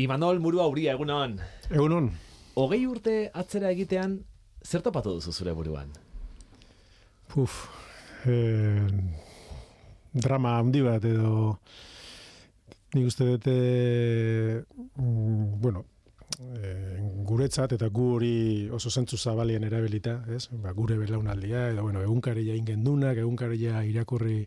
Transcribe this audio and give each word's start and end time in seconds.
Imanol 0.00 0.38
Murua 0.40 0.66
Uria, 0.70 0.94
egunon. 0.96 1.34
Egunon. 1.68 2.06
Hogei 2.60 2.84
urte 2.88 3.14
atzera 3.36 3.68
egitean, 3.74 4.16
zer 4.64 4.80
topatu 4.84 5.12
duzu 5.18 5.32
zure 5.32 5.52
buruan? 5.56 5.90
Puf, 7.28 7.66
eh, 8.24 8.88
drama 10.12 10.56
handi 10.58 10.80
bat 10.86 11.04
edo 11.04 11.58
nik 12.94 13.06
uste 13.06 13.28
dute 13.28 13.54
mm, 14.96 15.60
bueno, 15.62 15.84
eh, 16.56 16.96
guretzat 17.28 17.76
eta 17.76 17.92
gu 17.92 18.08
hori 18.16 18.34
oso 18.72 18.90
zentzu 18.90 19.20
zabalien 19.20 19.68
erabilita, 19.68 20.22
ez? 20.32 20.46
Ba, 20.64 20.72
gure 20.72 20.96
belaunaldia, 20.98 21.68
edo 21.74 21.84
bueno, 21.84 22.02
egunkaria 22.02 22.56
ingendunak, 22.56 23.20
egunkaria 23.20 23.84
irakurri 23.84 24.46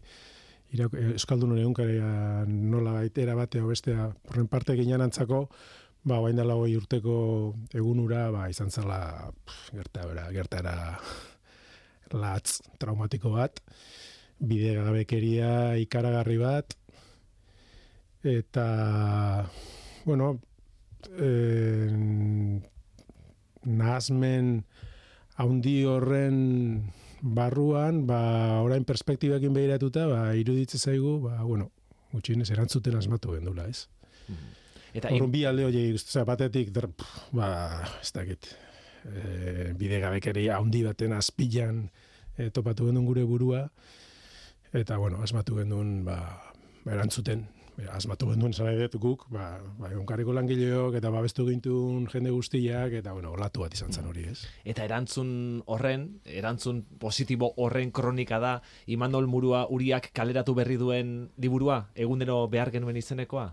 irak, 0.74 0.96
Euskaldunon 1.14 1.62
egunkaria 1.62 2.44
nola 2.48 2.98
baitera 2.98 3.36
batea 3.38 3.66
bestea 3.68 4.10
horren 4.30 4.50
parte 4.50 4.76
ginen 4.80 5.04
antzako, 5.06 5.46
ba, 6.04 6.20
bain 6.20 6.40
dela 6.40 6.58
hoi 6.60 6.76
urteko 6.78 7.16
egunura, 7.74 8.30
ba, 8.34 8.48
izan 8.52 8.72
zela 8.72 9.32
gertara, 9.72 10.28
gertara 10.36 10.76
latz 12.14 12.60
traumatiko 12.82 13.34
bat, 13.34 13.62
bide 14.40 14.76
gabekeria 14.80 15.78
ikaragarri 15.82 16.40
bat, 16.42 16.76
eta, 18.24 18.68
bueno, 20.06 20.36
eh, 21.20 21.90
nahazmen 23.64 24.52
haundi 25.38 25.78
horren 25.90 26.38
barruan, 27.24 28.04
ba, 28.08 28.20
orain 28.60 28.84
perspektibakin 28.84 29.56
behiratuta, 29.56 30.06
ba, 30.12 30.24
iruditze 30.36 30.78
zaigu, 30.78 31.22
ba, 31.24 31.40
bueno, 31.48 31.72
gutxinez 32.12 32.50
erantzuten 32.52 33.00
asmatu 33.00 33.38
gendula, 33.38 33.70
ez? 33.72 33.88
Mm 34.28 34.60
Eta 34.94 35.10
Horren 35.10 35.32
bi 35.34 35.42
alde 35.50 35.66
hori, 35.66 35.80
batetik, 36.28 36.70
der, 36.70 36.86
ba, 37.34 37.48
ez 37.98 38.12
dakit, 38.14 38.52
e, 39.10 39.72
bide 39.74 39.98
gabekeria 40.04 40.60
haundi 40.60 40.84
baten 40.86 41.16
azpilan 41.18 41.80
e, 42.38 42.52
topatu 42.54 42.86
gendun 42.86 43.08
gure 43.08 43.24
burua, 43.26 43.64
eta, 44.70 45.00
bueno, 45.02 45.24
asmatu 45.26 45.58
gendun, 45.58 46.04
ba, 46.06 46.20
erantzuten, 46.86 47.48
asmatu 47.94 48.30
genduen 48.30 48.54
zara 48.54 48.74
edet 48.76 48.96
guk, 49.02 49.26
ba, 49.34 49.58
ba, 49.80 49.90
egunkariko 49.92 50.34
langileok 50.36 50.98
eta 51.00 51.10
babestu 51.14 51.46
gintun 51.48 52.06
jende 52.12 52.32
guztiak, 52.34 52.94
eta 53.00 53.14
bueno, 53.14 53.34
olatu 53.34 53.64
bat 53.66 53.74
izan 53.74 53.92
zen 53.94 54.06
hori, 54.10 54.28
ez? 54.30 54.46
Eta 54.66 54.86
erantzun 54.86 55.64
horren, 55.66 56.08
erantzun 56.26 56.84
positibo 57.02 57.54
horren 57.58 57.92
kronika 57.92 58.40
da, 58.40 58.54
Imanol 58.88 59.28
Murua 59.28 59.66
uriak 59.74 60.12
kaleratu 60.14 60.54
berri 60.54 60.78
duen 60.78 61.30
liburua, 61.38 61.88
egunero 61.96 62.44
behar 62.48 62.72
genuen 62.72 62.98
izenekoa? 63.02 63.52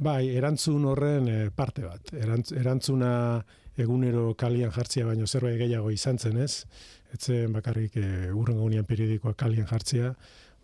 Bai, 0.00 0.30
erantzun 0.32 0.84
horren 0.88 1.28
eh, 1.28 1.50
parte 1.54 1.84
bat. 1.84 2.14
erantzuna 2.16 3.44
egunero 3.80 4.34
kalian 4.34 4.72
jartzia 4.74 5.06
baino 5.06 5.26
zerbait 5.26 5.58
gehiago 5.60 5.90
izan 5.90 6.18
zen, 6.18 6.38
ez? 6.40 6.64
Etzen 7.14 7.52
bakarrik 7.52 7.96
e, 7.96 8.30
urrengo 8.32 8.64
unian 8.64 8.86
periodikoa 8.86 9.34
kalian 9.34 9.66
jartzia, 9.66 10.14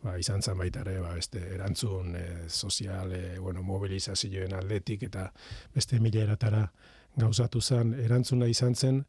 ba, 0.06 0.16
izan 0.22 0.42
zen 0.42 0.58
baita 0.58 0.82
ere, 0.86 0.98
ba, 1.02 1.14
beste 1.18 1.42
erantzun 1.56 2.14
e, 2.16 2.26
sozial, 2.48 3.12
e, 3.12 3.38
bueno, 3.42 3.64
mobilizazioen 3.66 4.54
atletik 4.56 5.06
eta 5.08 5.28
beste 5.74 6.00
mila 6.00 6.22
eratara 6.22 6.66
gauzatu 7.16 7.60
zen 7.60 7.94
erantzuna 8.04 8.48
izan 8.52 8.74
zen, 8.76 9.04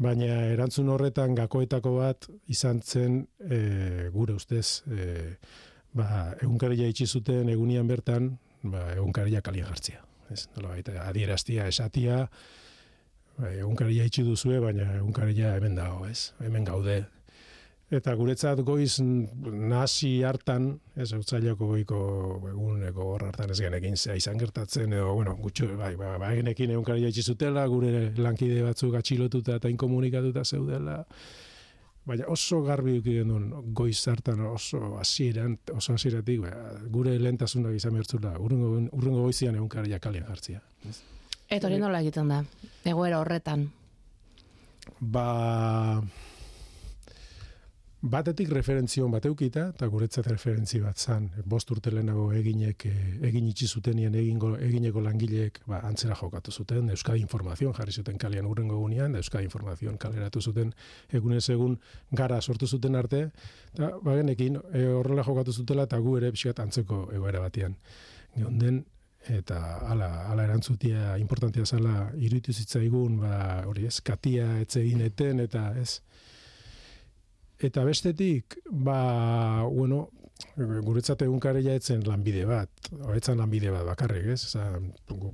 baina 0.00 0.46
erantzun 0.54 0.88
horretan 0.88 1.36
gakoetako 1.36 1.96
bat 1.98 2.30
izan 2.48 2.80
zen 2.82 3.20
e, 3.44 4.08
gure 4.14 4.38
ustez, 4.40 4.82
e, 4.88 5.36
ba, 5.96 6.30
egunkaria 6.40 6.88
itxi 6.90 7.06
zuten 7.06 7.52
egunian 7.52 7.88
bertan, 7.90 8.32
ba, 8.62 8.88
egunkaria 8.96 9.44
kalien 9.44 9.68
jartzia. 9.68 10.02
Ez, 10.30 10.46
nola 10.56 10.74
baita, 10.76 10.96
adieraztia, 11.04 11.66
esatia, 11.68 12.24
ba, 13.36 13.52
egunkaria 13.52 14.06
itxi 14.08 14.24
duzue, 14.26 14.60
baina 14.62 14.88
egunkaria 14.96 15.56
hemen 15.58 15.76
dago, 15.78 16.06
ez? 16.08 16.32
Hemen 16.40 16.64
gaude, 16.68 17.02
Eta 17.90 18.12
guretzat 18.14 18.60
goiz 18.62 19.00
nasi 19.02 20.20
hartan, 20.22 20.68
ez 20.94 21.08
utzaileko 21.16 21.72
goiko 21.72 21.98
eguneko 22.52 23.06
hor 23.16 23.24
hartan 23.26 23.50
ez 23.50 23.58
genekin 23.58 23.96
zea 23.98 24.14
izan 24.14 24.38
gertatzen, 24.38 24.92
edo, 24.94 25.08
bueno, 25.16 25.34
gutxo, 25.42 25.66
bai, 25.74 25.96
bai, 25.98 26.12
bai, 26.22 26.36
genekin 26.38 26.70
egun 26.76 26.86
kari 26.86 27.10
zutela, 27.10 27.66
gure 27.66 28.12
lankide 28.16 28.62
batzuk 28.62 28.94
atxilotuta 28.94 29.58
eta 29.58 29.72
inkomunikatuta 29.74 30.44
zeudela, 30.44 31.00
baina 32.06 32.30
oso 32.30 32.62
garbi 32.62 32.96
duki 33.00 33.16
genuen 33.18 33.50
goiz 33.74 33.98
hartan 34.08 34.40
oso 34.46 34.96
hasieran 35.00 35.58
oso 35.74 35.94
hasieratik 35.98 36.40
ba, 36.46 36.54
gure 36.94 37.18
lentasunak 37.18 37.74
izan 37.74 37.98
bertzula, 37.98 38.36
urrengo, 38.38 38.70
urrengo 38.92 39.26
goizian 39.26 39.58
egun 39.58 39.68
kari 39.68 39.98
kalien 39.98 40.30
jartzia. 40.30 40.62
Eta 41.50 41.66
hori 41.66 41.82
nola 41.82 42.00
egiten 42.06 42.30
da, 42.30 42.44
egoera 42.86 43.18
horretan? 43.18 43.66
Ba, 45.00 46.00
Batetik 48.00 48.48
referentzion 48.48 49.10
bat 49.12 49.26
eukita, 49.28 49.66
eta 49.74 49.86
guretzat 49.92 50.24
referentzi 50.30 50.78
bat 50.80 50.96
zan, 50.96 51.26
bost 51.44 51.68
urte 51.70 51.90
lehenago 51.92 52.30
eginek, 52.32 52.86
eh, 52.88 53.16
egin 53.28 53.50
itxi 53.50 53.66
zutenien 53.68 54.14
egingo, 54.16 54.54
egineko 54.56 55.02
langileek 55.04 55.60
ba, 55.68 55.82
antzera 55.84 56.16
jokatu 56.16 56.50
zuten, 56.50 56.88
Euskadi 56.94 57.20
Informazion 57.20 57.74
jarri 57.76 57.92
zuten 57.92 58.16
kalian 58.16 58.46
urrengo 58.48 58.78
egunean, 58.78 59.18
Euskadi 59.20 59.44
Informazion 59.44 59.98
kaleratu 60.00 60.40
zuten 60.40 60.72
egunez 61.12 61.44
egun 61.52 61.76
gara 62.10 62.40
sortu 62.40 62.66
zuten 62.66 62.96
arte, 62.96 63.20
eta 63.74 63.90
bagenekin 64.00 64.56
e, 64.72 64.86
horrela 64.86 65.22
jokatu 65.22 65.52
zutela 65.52 65.84
eta 65.84 65.98
gu 65.98 66.16
ere 66.16 66.32
pixkat 66.32 66.64
antzeko 66.64 67.02
egoera 67.12 67.44
batean. 67.44 67.76
Gionden, 68.34 68.80
eta 69.28 69.60
ala, 69.92 70.08
ala 70.32 70.48
erantzutia 70.48 71.18
importantia 71.18 71.66
zala 71.66 72.08
iruditu 72.16 72.56
zitzaigun, 72.56 73.20
ba, 73.20 73.60
hori 73.68 73.84
ez, 73.84 73.98
katia 74.00 74.54
eten, 74.64 75.44
eta 75.44 75.74
ez, 75.76 76.00
Eta 77.60 77.84
bestetik, 77.84 78.56
ba, 78.72 79.62
bueno, 79.68 80.08
guretzat 80.56 81.22
egunkaria 81.26 81.74
etzen 81.76 82.02
lanbide 82.06 82.46
bat, 82.48 82.70
etzen 83.16 83.38
lanbide 83.38 83.70
bat 83.74 83.84
bakarrik, 83.84 84.30
ez? 84.34 84.44
Oza, 84.48 84.66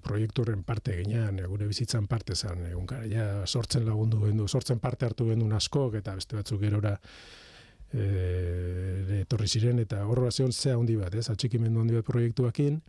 proiekturen 0.03 0.65
parte 0.67 0.97
ginean, 0.99 1.39
gure 1.47 1.69
bizitzan 1.71 2.09
parte 2.11 2.35
zen 2.35 2.67
egunkaria, 2.73 3.47
sortzen 3.47 3.87
lagundu 3.87 4.25
gendu, 4.25 4.49
sortzen 4.49 4.81
parte 4.83 5.07
hartu 5.07 5.29
gendu 5.31 5.49
askok, 5.55 5.95
eta 6.01 6.17
beste 6.19 6.37
batzuk 6.37 6.61
gerora 6.61 6.97
e, 7.93 9.21
etorri 9.21 9.49
ziren, 9.49 9.79
eta 9.79 10.03
horra 10.07 10.31
zeon 10.31 10.53
zea 10.53 10.75
handi 10.77 10.97
bat, 10.97 11.15
ez? 11.15 11.29
Atxikimendu 11.31 11.81
handi 11.81 12.01
bat 12.01 12.11
proiektuakin, 12.11 12.81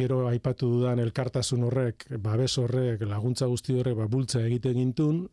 gero 0.00 0.24
aipatu 0.30 0.70
dudan 0.78 0.98
elkartasun 0.98 1.68
horrek, 1.68 2.08
babes 2.18 2.56
horrek, 2.58 3.04
laguntza 3.06 3.46
guzti 3.46 3.76
horrek, 3.76 4.00
ba, 4.00 4.08
bultza 4.10 4.42
egiten 4.42 4.80
gintun, 4.80 5.26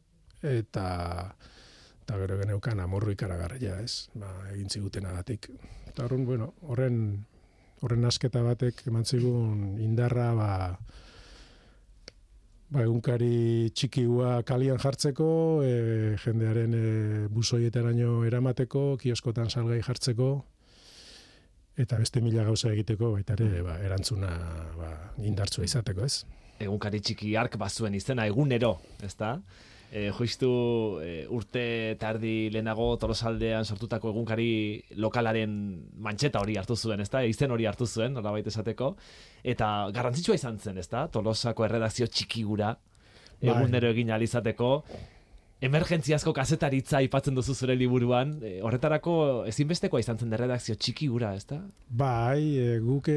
eta 0.43 0.85
eta 2.03 2.19
gero 2.19 2.37
geneukan 2.41 2.81
amorru 2.83 3.13
ikaragarria, 3.15 3.77
ez? 3.79 4.09
Ba, 4.19 4.29
egin 4.51 4.69
ziguten 4.69 5.07
agatik. 5.07 5.47
Eta 5.87 6.03
horren, 6.05 6.25
bueno, 6.27 6.51
horren, 6.67 6.97
horren 7.81 8.09
asketa 8.09 8.43
batek 8.43 8.83
eman 8.91 9.07
zigun 9.07 9.79
indarra, 9.83 10.33
ba, 10.35 10.49
ba 12.73 12.83
egunkari 12.83 13.71
txikiua 13.71 14.41
kalian 14.47 14.81
jartzeko, 14.83 15.29
e, 15.63 15.73
jendearen 16.25 16.75
e, 16.75 16.85
busoietaraino 17.31 18.23
eramateko, 18.27 18.85
kioskotan 18.99 19.51
salgai 19.53 19.79
jartzeko, 19.85 20.31
eta 21.79 21.97
beste 22.01 22.21
mila 22.21 22.43
gauza 22.43 22.73
egiteko, 22.73 23.13
baita 23.15 23.37
ere, 23.39 23.61
ba, 23.65 23.77
erantzuna 23.85 24.33
ba, 24.75 24.95
indartzua 25.23 25.69
izateko, 25.69 26.03
ez? 26.03 26.25
Egunkari 26.63 26.99
txiki 26.99 27.35
ark 27.39 27.55
bazuen 27.61 27.95
izena 27.95 28.27
egunero, 28.29 28.75
ezta? 29.05 29.37
E, 29.93 30.07
joiztu 30.09 30.49
e, 31.05 31.11
urte 31.29 31.63
tardi 32.01 32.49
lehenago 32.53 32.87
tolosaldean 33.01 33.67
sortutako 33.69 34.09
egunkari 34.09 34.49
lokalaren 34.97 35.53
mantxeta 36.01 36.41
hori 36.41 36.57
hartu 36.57 36.75
zuen, 36.75 37.03
ezta? 37.05 37.21
Izen 37.29 37.53
hori 37.53 37.67
hartu 37.69 37.85
zuen, 37.85 38.15
nola 38.17 38.33
baita 38.33 38.49
esateko. 38.49 38.95
Eta 39.53 39.69
garrantzitsua 39.93 40.39
izan 40.39 40.57
zen, 40.57 40.81
ezta? 40.81 41.05
Tolosako 41.13 41.67
erredakzio 41.67 42.09
txikigura 42.09 42.73
bai. 42.73 43.53
egunero 43.53 43.93
egin 43.93 44.09
alizateko 44.17 44.71
emergentziazko 45.63 46.33
kazetaritza 46.35 46.97
aipatzen 46.99 47.37
duzu 47.37 47.53
zure 47.55 47.75
liburuan, 47.79 48.33
e, 48.43 48.57
horretarako 48.65 49.13
ezinbestekoa 49.47 50.01
izan 50.03 50.19
zen 50.19 50.35
redakzio 50.39 50.75
txiki 50.75 51.07
gura, 51.11 51.31
ez 51.37 51.45
da? 51.47 51.61
Bai, 51.87 52.41
e, 52.59 52.79
guke, 52.83 53.15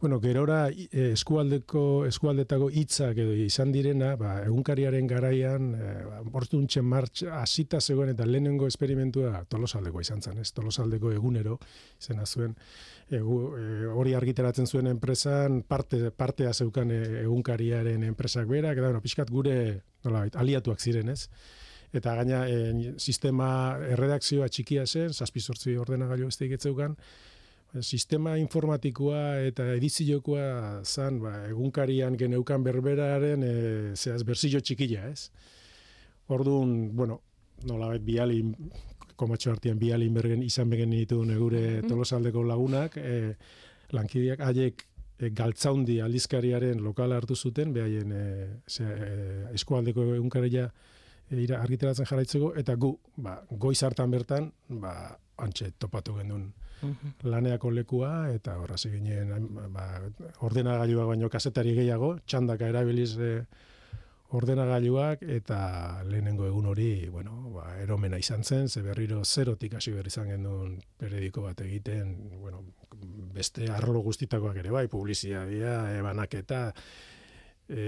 bueno, 0.00 0.18
gerora 0.22 0.62
e, 0.70 1.10
eskualdeko, 1.12 2.06
eskualdetako 2.08 2.70
hitzak 2.72 3.20
edo 3.26 3.34
izan 3.44 3.74
direna, 3.74 4.14
ba, 4.20 4.38
egunkariaren 4.46 5.10
garaian, 5.10 5.68
e, 5.76 5.92
ba, 6.08 6.22
martx, 6.86 7.26
asita 7.42 7.80
zegoen 7.80 8.14
eta 8.14 8.24
lehenengo 8.24 8.70
esperimentua 8.70 9.44
tolosaldeko 9.50 10.00
izan 10.00 10.22
zen, 10.22 10.40
ez? 10.40 10.52
Tolosaldeko 10.56 11.12
egunero 11.12 11.58
izena 12.00 12.24
zuen, 12.24 12.56
e, 13.10 13.20
hori 13.20 14.16
argiteratzen 14.16 14.66
zuen 14.66 14.88
enpresan, 14.94 15.60
parte, 15.68 16.10
partea 16.10 16.54
zeukan 16.54 16.96
egunkariaren 16.96 18.08
enpresak 18.08 18.48
berak, 18.48 18.80
eta 18.80 18.88
bueno, 18.88 19.04
pixkat 19.04 19.30
gure, 19.30 19.56
nola, 20.06 20.24
aliatuak 20.40 20.80
ziren, 20.80 21.12
ez? 21.12 21.26
Eta 21.98 22.14
gaina 22.20 22.44
e, 22.48 22.92
sistema 22.98 23.48
erredakzioa 23.92 24.48
txikia 24.48 24.86
zen, 24.86 25.12
zazpi 25.12 25.40
sortzi 25.40 25.76
ordenagailu 25.80 26.28
ez 26.28 26.38
deigetzeukan, 26.40 26.96
sistema 27.82 28.36
informatikoa 28.40 29.22
eta 29.44 29.66
ediziokoa 29.74 30.82
zan, 30.84 31.20
ba, 31.20 31.32
egunkarian 31.50 32.16
geneukan 32.16 32.64
berberaren 32.64 33.42
e, 33.44 33.54
zehaz 33.96 34.22
berzio 34.24 34.60
txikila, 34.60 35.08
ez? 35.10 35.30
Orduan, 36.32 36.76
bueno, 36.96 37.20
nolabait 37.66 38.02
biali, 38.04 38.40
komatxo 39.16 39.52
artian 39.52 39.78
biali 39.80 40.08
bergen 40.12 40.42
izan 40.44 40.70
begen 40.70 40.90
ditu 40.90 41.22
gure 41.24 41.80
mhm. 41.80 41.88
tolosaldeko 41.88 42.42
lagunak, 42.44 42.96
e, 42.96 43.34
lankideak 43.92 44.40
haiek 44.40 44.84
e, 45.18 45.30
galtzaundi 45.30 46.00
aldizkariaren 46.00 46.82
lokala 46.82 47.16
hartu 47.16 47.36
zuten, 47.36 47.72
behaien 47.72 48.12
e, 48.12 48.24
e, 48.80 48.90
eskualdeko 49.54 50.14
egunkaria 50.16 50.70
e, 51.30 51.46
argiteratzen 51.56 52.08
jarraitzeko, 52.08 52.52
eta 52.60 52.76
gu, 52.76 52.92
ba, 53.16 53.38
goiz 53.50 53.82
hartan 53.82 54.10
bertan, 54.10 54.50
ba, 54.68 54.94
antxe 55.42 55.72
topatu 55.78 56.16
gendun 56.16 56.52
mhm. 56.82 57.16
laneako 57.28 57.70
lekua, 57.70 58.12
eta 58.32 58.56
horra 58.62 58.76
ginen 58.82 59.48
ba, 59.72 59.86
ordenagailua 60.48 61.06
baino 61.06 61.30
kasetari 61.30 61.74
gehiago, 61.76 62.16
txandaka 62.26 62.68
erabiliz 62.72 63.16
e, 63.18 63.32
ordenagailuak 64.34 65.22
eta 65.22 66.02
lehenengo 66.06 66.46
egun 66.48 66.66
hori, 66.66 67.08
bueno, 67.12 67.36
ba, 67.54 67.68
eromena 67.82 68.18
izan 68.18 68.42
zen, 68.44 68.68
ze 68.68 68.82
berriro 68.82 69.22
zerotik 69.24 69.76
hasi 69.78 69.92
behar 69.92 70.06
izan 70.06 70.32
genuen 70.32 70.80
periodiko 70.98 71.42
bat 71.42 71.60
egiten, 71.62 72.16
bueno, 72.40 72.64
beste 73.36 73.70
arlo 73.70 74.00
guztitakoak 74.02 74.56
ere 74.62 74.72
bai, 74.74 74.86
publizitatea, 74.88 75.98
ebanaketa, 75.98 76.72
e, 77.68 77.86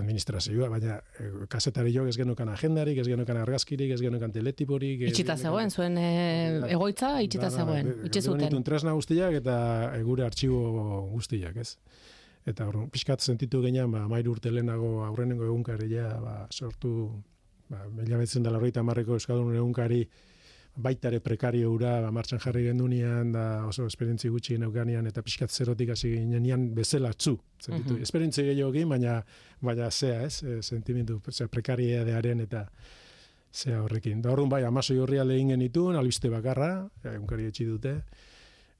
administrazioa, 0.00 0.68
baina 0.72 0.98
e, 1.18 1.30
kasetari 1.52 1.92
jo, 1.94 2.06
ez 2.08 2.16
genukan 2.16 2.48
agendarik, 2.52 2.98
ez 3.02 3.08
genukan 3.08 3.40
argazkirik, 3.44 3.92
ez 3.94 4.00
genukan 4.02 4.32
teletiporik. 4.34 5.06
Itxita 5.10 5.36
zegoen, 5.36 5.70
zuen 5.70 5.98
e, 6.00 6.10
egoitza, 6.72 7.18
itxita 7.24 7.50
zegoen, 7.50 7.94
itxezuten. 8.08 8.62
tresna 8.66 8.94
guztiak 8.96 9.40
eta 9.40 9.58
gure 10.06 10.26
artxibo 10.28 11.08
guztiak, 11.12 11.60
ez? 11.64 11.74
eta 12.48 12.68
hor, 12.68 12.86
pixkat 12.92 13.24
sentitu 13.24 13.60
genean, 13.64 13.90
ba, 13.92 14.06
mair 14.10 14.28
urte 14.30 14.52
lehenago 14.52 15.02
aurrenengo 15.06 15.46
egunkaria 15.48 16.08
ba, 16.22 16.34
sortu, 16.50 16.92
ba, 17.68 17.84
mila 17.92 18.20
betzen 18.20 18.46
dela 18.46 18.60
horreita 18.60 18.84
marreko 18.86 19.18
euskadun 19.18 19.54
egunkari, 19.56 20.04
baitare 20.78 21.18
prekario 21.20 21.72
ura, 21.74 21.96
ba, 22.04 22.10
martxan 22.14 22.40
jarri 22.42 22.64
gendunean, 22.68 23.32
da 23.34 23.44
oso 23.66 23.86
esperientzi 23.90 24.30
gutxi 24.30 24.54
geneukanean, 24.54 25.08
eta 25.10 25.24
pixkat 25.26 25.50
zerotik 25.50 25.90
hasi 25.94 26.12
ginean 26.14 26.68
bezala 26.74 27.12
tzu. 27.12 27.34
Sentitu, 27.58 27.94
mm 27.94 27.96
-hmm. 27.96 28.02
esperientzi 28.02 28.42
gehiago 28.42 28.88
baina, 28.88 29.24
baina 29.60 29.90
zea, 29.90 30.22
ez, 30.22 30.42
e, 30.42 30.62
sentimentu, 30.62 31.20
zea, 31.30 31.48
prekarieadearen 31.48 32.40
eta 32.40 32.68
zea 33.52 33.82
horrekin. 33.82 34.22
Da 34.22 34.30
horren 34.30 34.48
bai, 34.48 34.64
amasoi 34.64 34.98
horri 34.98 35.18
alde 35.18 35.38
ingen 35.38 35.62
albiste 35.96 36.28
bakarra, 36.28 36.88
egunkari 37.04 37.46
etxi 37.46 37.64
dute, 37.64 38.02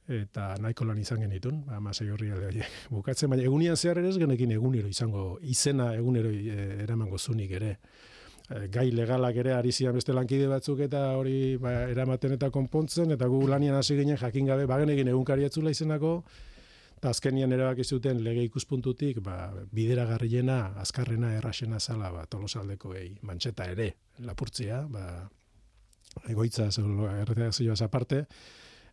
eta 0.09 0.55
nahiko 0.61 0.85
lan 0.85 0.99
izan 0.99 1.21
genitun, 1.21 1.65
ba, 1.67 1.81
masai 1.81 2.09
horri 2.11 2.31
alde 2.31 2.65
bukatzen, 2.91 3.31
baina 3.31 3.43
egunian 3.43 3.77
zehar 3.77 3.99
ere 3.99 4.09
ez 4.09 4.19
genekin 4.19 4.53
egunero 4.53 4.89
izango, 4.89 5.39
izena 5.43 5.94
egunero 5.94 6.31
e, 6.31 6.85
eramango 6.85 7.19
zunik 7.19 7.51
ere. 7.51 7.77
E, 8.49 8.67
gai 8.73 8.89
legalak 8.91 9.37
ere 9.45 9.53
ari 9.55 9.73
zian 9.73 9.97
beste 9.97 10.15
lankide 10.17 10.49
batzuk 10.49 10.81
eta 10.87 11.03
hori 11.21 11.56
ba, 11.61 11.73
eramaten 11.93 12.37
eta 12.39 12.50
konpontzen, 12.50 13.12
eta 13.17 13.29
gu 13.29 13.47
lanian 13.49 13.77
hasi 13.77 13.97
ginen 13.99 14.17
jakin 14.21 14.47
gabe, 14.49 14.67
bagen 14.67 14.95
egin 14.95 15.11
egunkari 15.12 15.45
atzula 15.45 15.73
izenako, 15.75 16.23
eta 16.99 17.12
azkenian 17.15 17.53
erabak 17.55 17.83
izuten 17.85 18.23
lege 18.25 18.43
ikuspuntutik, 18.49 19.21
ba, 19.23 19.53
bidera 19.73 20.06
garriena, 20.09 20.73
azkarrena, 20.83 21.35
errasena 21.39 21.79
zala, 21.79 22.11
ba, 22.15 22.25
tolosaldeko 22.27 22.95
egi, 22.99 23.19
mantxeta 23.23 23.69
ere, 23.71 23.93
lapurtzia, 24.27 24.81
ba, 24.91 25.05
egoitza, 26.27 26.71
erredakzioaz 27.21 27.83
aparte, 27.87 28.25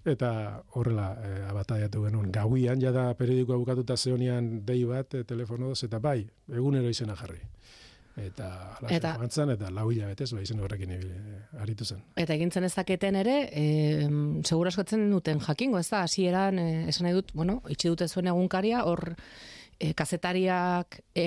eta 0.05 0.29
horrela 0.77 1.07
e, 1.17 1.31
abataiatu 1.49 2.03
genuen. 2.05 2.29
Gauian, 2.35 2.77
jada 2.81 3.07
periodikoa 3.17 3.57
bukatuta 3.57 3.97
zeonian 3.97 4.59
dei 4.67 4.83
bat, 4.85 5.15
e, 5.17 5.23
telefonoz, 5.25 5.79
eta 5.87 5.97
bai, 6.03 6.19
egunero 6.53 6.91
izena 6.93 7.17
jarri. 7.17 7.41
Eta, 8.15 8.47
eta, 8.87 9.11
joantzan, 9.19 9.49
eta 9.57 9.69
lau 9.75 9.89
hilabetez, 9.91 10.29
bai, 10.31 10.45
izen 10.45 10.61
horrekin 10.63 10.93
ibili, 10.95 11.17
e, 11.19 11.39
aritu 11.59 11.83
zen. 11.83 11.99
Eta 12.15 12.35
egintzen 12.37 12.63
ez 12.63 12.71
daketen 12.71 13.17
ere, 13.19 13.33
e, 13.51 13.65
segura 14.47 14.71
duten 14.71 15.41
jakingo, 15.43 15.79
ez 15.79 15.89
da, 15.89 16.03
hasieran 16.03 16.59
e, 16.59 16.67
esan 16.89 17.09
nahi 17.09 17.17
dut, 17.17 17.33
bueno, 17.33 17.61
itxi 17.67 17.91
dute 17.91 18.07
zuen 18.07 18.31
egunkaria, 18.31 18.85
hor, 18.85 19.17
e, 19.79 19.93
kazetariak 19.93 20.99
e, 21.15 21.25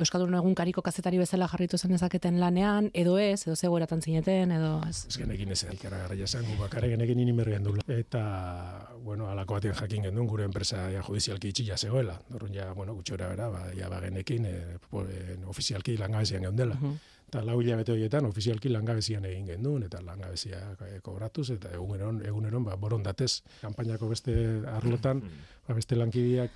Euskaldun 0.00 0.34
egun 0.38 0.54
kariko 0.58 0.82
kazetari 0.82 1.20
bezala 1.20 1.48
jarritu 1.48 1.78
zen 1.78 1.94
ezaketen 1.96 2.40
lanean, 2.40 2.90
edo 2.94 3.16
ez, 3.18 3.46
edo 3.46 3.56
zegoeratan 3.56 4.02
zineten, 4.02 4.52
edo 4.56 4.72
ez. 4.88 5.04
Ez 5.08 5.16
genekin 5.20 5.52
ez, 5.52 5.62
ikara 5.72 6.02
garra 6.04 6.16
jasen, 6.18 6.46
gu 6.48 6.58
bakare 6.60 6.90
genekin 6.92 7.20
inimerri 7.20 7.58
du. 7.64 7.76
Eta, 7.90 8.24
bueno, 9.04 9.28
alako 9.30 9.58
batean 9.58 9.76
jakin 9.78 10.08
gendun, 10.08 10.26
gure 10.30 10.44
enpresa 10.44 10.88
ja, 10.92 11.02
judizialki 11.02 11.52
itxilla 11.52 11.76
zegoela. 11.76 12.20
Dorun 12.30 12.54
ja, 12.54 12.72
bueno, 12.72 12.94
gutxora 12.94 13.28
bera, 13.28 13.48
ba, 13.48 13.64
ja 13.76 13.88
bagenekin, 13.88 14.46
e, 14.46 14.56
e, 15.04 15.38
ofizialki 15.46 15.96
langabezian 15.98 16.42
geundela. 16.48 16.76
Uh 16.80 16.90
-huh. 16.90 16.98
Eta 17.30 17.44
lau 17.46 17.60
hilabete 17.62 17.92
horietan 17.92 18.26
ofizialki 18.26 18.68
langabezian 18.68 19.24
egin 19.24 19.46
gendun, 19.46 19.84
eta 19.86 20.00
langabezia 20.02 20.58
kobratuz, 21.02 21.50
eta 21.50 21.70
eguneron, 21.70 22.24
eguneron, 22.26 22.64
ba, 22.64 22.74
borondatez, 22.74 23.42
kanpainako 23.60 24.08
beste 24.08 24.34
arlotan, 24.66 25.22
ba, 25.68 25.74
beste 25.74 25.94
lankidiak 25.94 26.50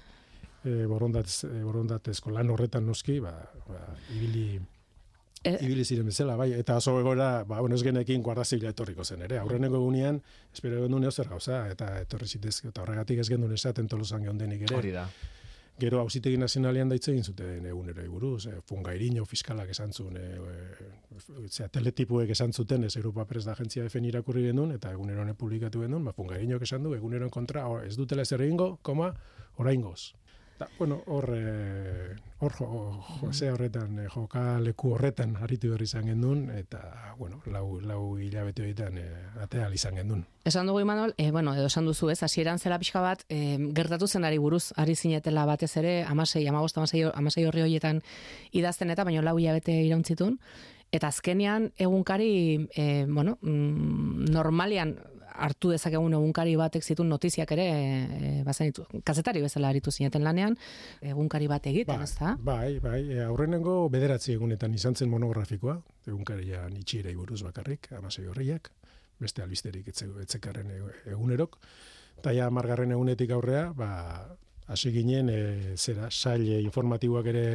e, 0.64 0.86
borondatez, 0.86 1.44
e, 1.48 1.62
borondatezko 1.64 2.32
lan 2.34 2.50
horretan 2.50 2.86
noski, 2.86 3.18
ba, 3.20 3.34
ba, 3.68 3.84
ibili, 4.16 4.58
e, 5.44 5.54
ibili 5.60 5.84
ziren 5.84 6.08
bezala, 6.10 6.36
bai, 6.40 6.50
eta 6.56 6.78
oso 6.80 6.96
egora, 7.00 7.44
ba, 7.44 7.60
bueno, 7.60 7.76
ez 7.76 7.84
genekin 7.84 8.22
guardazila 8.22 8.72
etorriko 8.72 9.04
zen, 9.04 9.22
ere, 9.28 9.38
aurreneko 9.42 9.80
egunean, 9.82 10.20
espero 10.52 10.82
egon 10.84 11.10
zer 11.10 11.28
gauza, 11.28 11.66
eta 11.70 12.00
etorri 12.00 12.26
zitezke, 12.26 12.68
eta 12.68 12.82
horregatik 12.82 13.20
ez 13.20 13.28
gendun 13.28 13.52
esaten 13.52 13.88
tolosan 13.88 14.22
geondenik 14.22 14.68
ere. 14.68 14.76
Hori 14.76 14.92
da. 14.92 15.08
Gero 15.74 15.98
hausitegi 15.98 16.36
nazionalian 16.38 16.88
daitze 16.88 17.10
egin 17.10 17.24
zuten 17.26 17.64
egunero 17.66 18.04
buruz, 18.06 18.46
e, 18.46 18.60
fungairiño 18.68 19.24
fiskalak 19.26 19.72
esan 19.74 19.92
zuen, 19.92 20.16
e, 20.16 20.38
e, 21.18 21.68
teletipuek 21.74 22.30
esan 22.30 22.52
zuten, 22.52 22.84
ez 22.84 22.94
Europa 22.96 23.24
Press 23.26 23.44
da 23.44 23.56
agentzia 23.58 23.82
defen 23.82 24.04
irakurri 24.06 24.46
genuen, 24.46 24.70
eta 24.76 24.92
egunero 24.94 25.26
publikatu 25.34 25.82
genuen, 25.82 26.04
ba, 26.04 26.12
fungairiño 26.12 26.60
esan 26.62 26.84
du, 26.84 26.94
egunero 26.94 27.28
kontra, 27.28 27.66
ez 27.82 27.96
dutela 27.96 28.22
ez 28.22 28.30
egingo, 28.32 28.78
koma, 28.82 29.14
oraingoz. 29.56 30.14
Da, 30.58 30.68
bueno, 30.78 31.02
hor, 31.06 31.32
eh, 31.34 32.14
hor, 32.38 32.52
jose 33.20 33.50
horretan, 33.50 33.98
eh, 33.98 34.08
joka 34.08 34.60
leku 34.62 34.92
horretan 34.94 35.34
aritu 35.42 35.72
berri 35.72 35.88
izan 35.88 36.06
gendun, 36.06 36.44
eta, 36.54 36.80
bueno, 37.18 37.40
lau, 37.50 37.80
lau 37.82 38.18
hilabete 38.22 38.62
horietan 38.62 38.98
eh, 38.98 39.08
atea 39.42 39.66
izan 39.74 39.98
gendun. 39.98 40.22
Esan 40.44 40.70
dugu, 40.70 40.84
Imanol, 40.84 41.14
eh, 41.18 41.32
bueno, 41.32 41.56
edo 41.58 41.66
esan 41.66 41.86
duzu 41.90 42.10
ez, 42.10 42.22
hasieran 42.22 42.58
zela 42.62 42.78
pixka 42.78 43.02
bat, 43.02 43.24
eh, 43.28 43.58
gertatu 43.74 44.06
zen 44.06 44.24
ari 44.24 44.38
buruz, 44.38 44.70
ari 44.76 44.94
zinetela 44.94 45.44
batez 45.44 45.76
ere, 45.76 46.04
amasei, 46.04 46.46
amagost, 46.46 46.78
amasei, 46.78 47.02
amasei 47.02 47.46
horri 47.46 47.66
horietan 47.66 48.02
idazten 48.52 48.94
eta, 48.94 49.04
baino 49.04 49.22
lau 49.22 49.38
hilabete 49.38 49.74
irauntzitun, 49.88 50.38
Eta 50.94 51.08
azkenean 51.10 51.72
egunkari, 51.76 52.68
eh, 52.76 53.04
bueno, 53.08 53.38
mm, 53.42 54.30
normalian 54.30 54.94
hartu 55.34 55.72
dezakegun 55.74 56.14
egunkari 56.14 56.54
batek 56.58 56.84
zituen 56.84 57.08
notiziak 57.10 57.50
ere 57.56 57.66
e, 57.66 58.30
bazen 58.46 58.70
ditu. 58.70 58.84
Kazetari 59.06 59.42
bezala 59.42 59.70
aritu 59.72 59.90
zineten 59.90 60.24
lanean, 60.24 60.56
egunkari 61.02 61.48
bat 61.50 61.66
egiten, 61.66 61.98
ba, 61.98 62.06
ez 62.06 62.14
da? 62.18 62.34
Bai, 62.38 62.78
bai, 62.84 63.00
e, 63.16 63.20
aurrenengo 63.26 63.76
bederatzi 63.92 64.34
egunetan 64.36 64.74
izan 64.74 64.94
zen 64.94 65.10
monografikoa, 65.10 65.76
egunkaria 66.06 66.68
nitxire 66.70 67.14
buruz 67.18 67.42
bakarrik, 67.46 67.90
amasei 67.98 68.26
horriak, 68.30 68.70
beste 69.20 69.42
albisterik 69.42 69.90
etzekarren 69.90 70.70
egunerok, 71.10 71.58
eta 72.18 72.34
ja 72.34 72.48
margarren 72.50 72.94
egunetik 72.94 73.34
aurrea, 73.34 73.68
ba, 73.76 73.90
hasi 74.70 74.92
ginen, 74.94 75.30
e, 75.30 75.76
zera, 75.76 76.10
saile 76.10 76.60
informatiboak 76.62 77.28
ere 77.34 77.46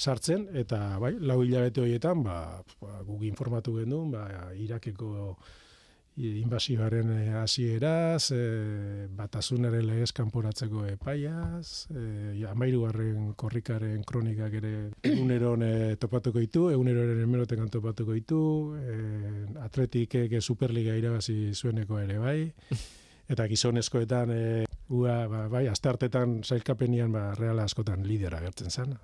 sartzen, 0.00 0.48
eta 0.56 0.98
bai, 1.00 1.14
lau 1.20 1.42
hilabete 1.44 1.82
horietan, 1.84 2.24
ba, 2.24 2.60
ba, 2.80 3.00
guk 3.06 3.22
informatu 3.28 3.78
genuen, 3.78 4.10
ba, 4.14 4.26
irakeko 4.56 5.36
inbasioaren 6.16 7.10
eh, 7.14 7.34
hasieraz, 7.38 8.30
e, 8.34 9.06
batasunaren 9.16 9.86
legez 9.86 10.12
kanporatzeko 10.12 10.84
epaiaz, 10.90 11.86
e, 11.94 12.44
amairugarren 12.50 13.32
korrikaren 13.40 14.02
kronikak 14.04 14.58
ere 14.60 14.72
eguneron 15.06 15.62
e, 15.62 15.96
topatuko 16.00 16.42
ditu, 16.42 16.68
eguneroren 16.70 17.22
emerotekan 17.22 17.70
topatuko 17.70 18.16
ditu, 18.18 18.42
e, 18.76 18.98
atletikek 19.64 20.40
superliga 20.42 20.96
irabazi 20.98 21.54
zueneko 21.54 22.00
ere 22.00 22.18
bai, 22.18 22.38
eta 23.32 23.46
gizonezkoetan 23.46 24.34
e, 24.34 24.44
ua, 24.90 25.28
ba, 25.30 25.44
bai, 25.48 25.66
astartetan 25.70 26.40
zailkapenian 26.44 27.12
ba, 27.14 27.30
reala 27.38 27.64
askotan 27.68 28.02
lidera 28.06 28.40
gertzen 28.42 28.70
zen. 28.70 28.96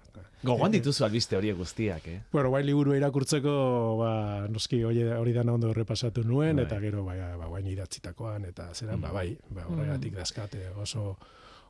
Gogoan 0.47 0.75
dituzu 0.75 1.07
albiste 1.07 1.39
hori 1.39 1.53
guztiak, 1.57 2.09
eh? 2.11 2.19
Bueno, 2.33 2.51
bai, 2.53 2.63
liburu 2.67 2.95
irakurtzeko, 2.99 3.55
ba, 4.01 4.13
noski 4.53 4.83
hori, 4.85 5.03
hori 5.17 5.33
da 5.33 5.47
ondo 5.53 5.73
repasatu 5.75 6.25
nuen, 6.27 6.57
bai. 6.57 6.67
eta 6.67 6.81
gero, 6.83 7.05
bai, 7.07 7.17
ba, 7.39 7.49
bai, 7.49 7.63
idatzitakoan, 7.73 8.45
eta 8.51 8.69
zera, 8.75 8.97
ba, 8.97 9.09
mm. 9.09 9.15
bai, 9.15 9.29
ba, 9.51 9.67
horregatik 9.71 10.13
mm. 10.13 10.23
dazkate 10.23 10.69
oso 10.83 11.17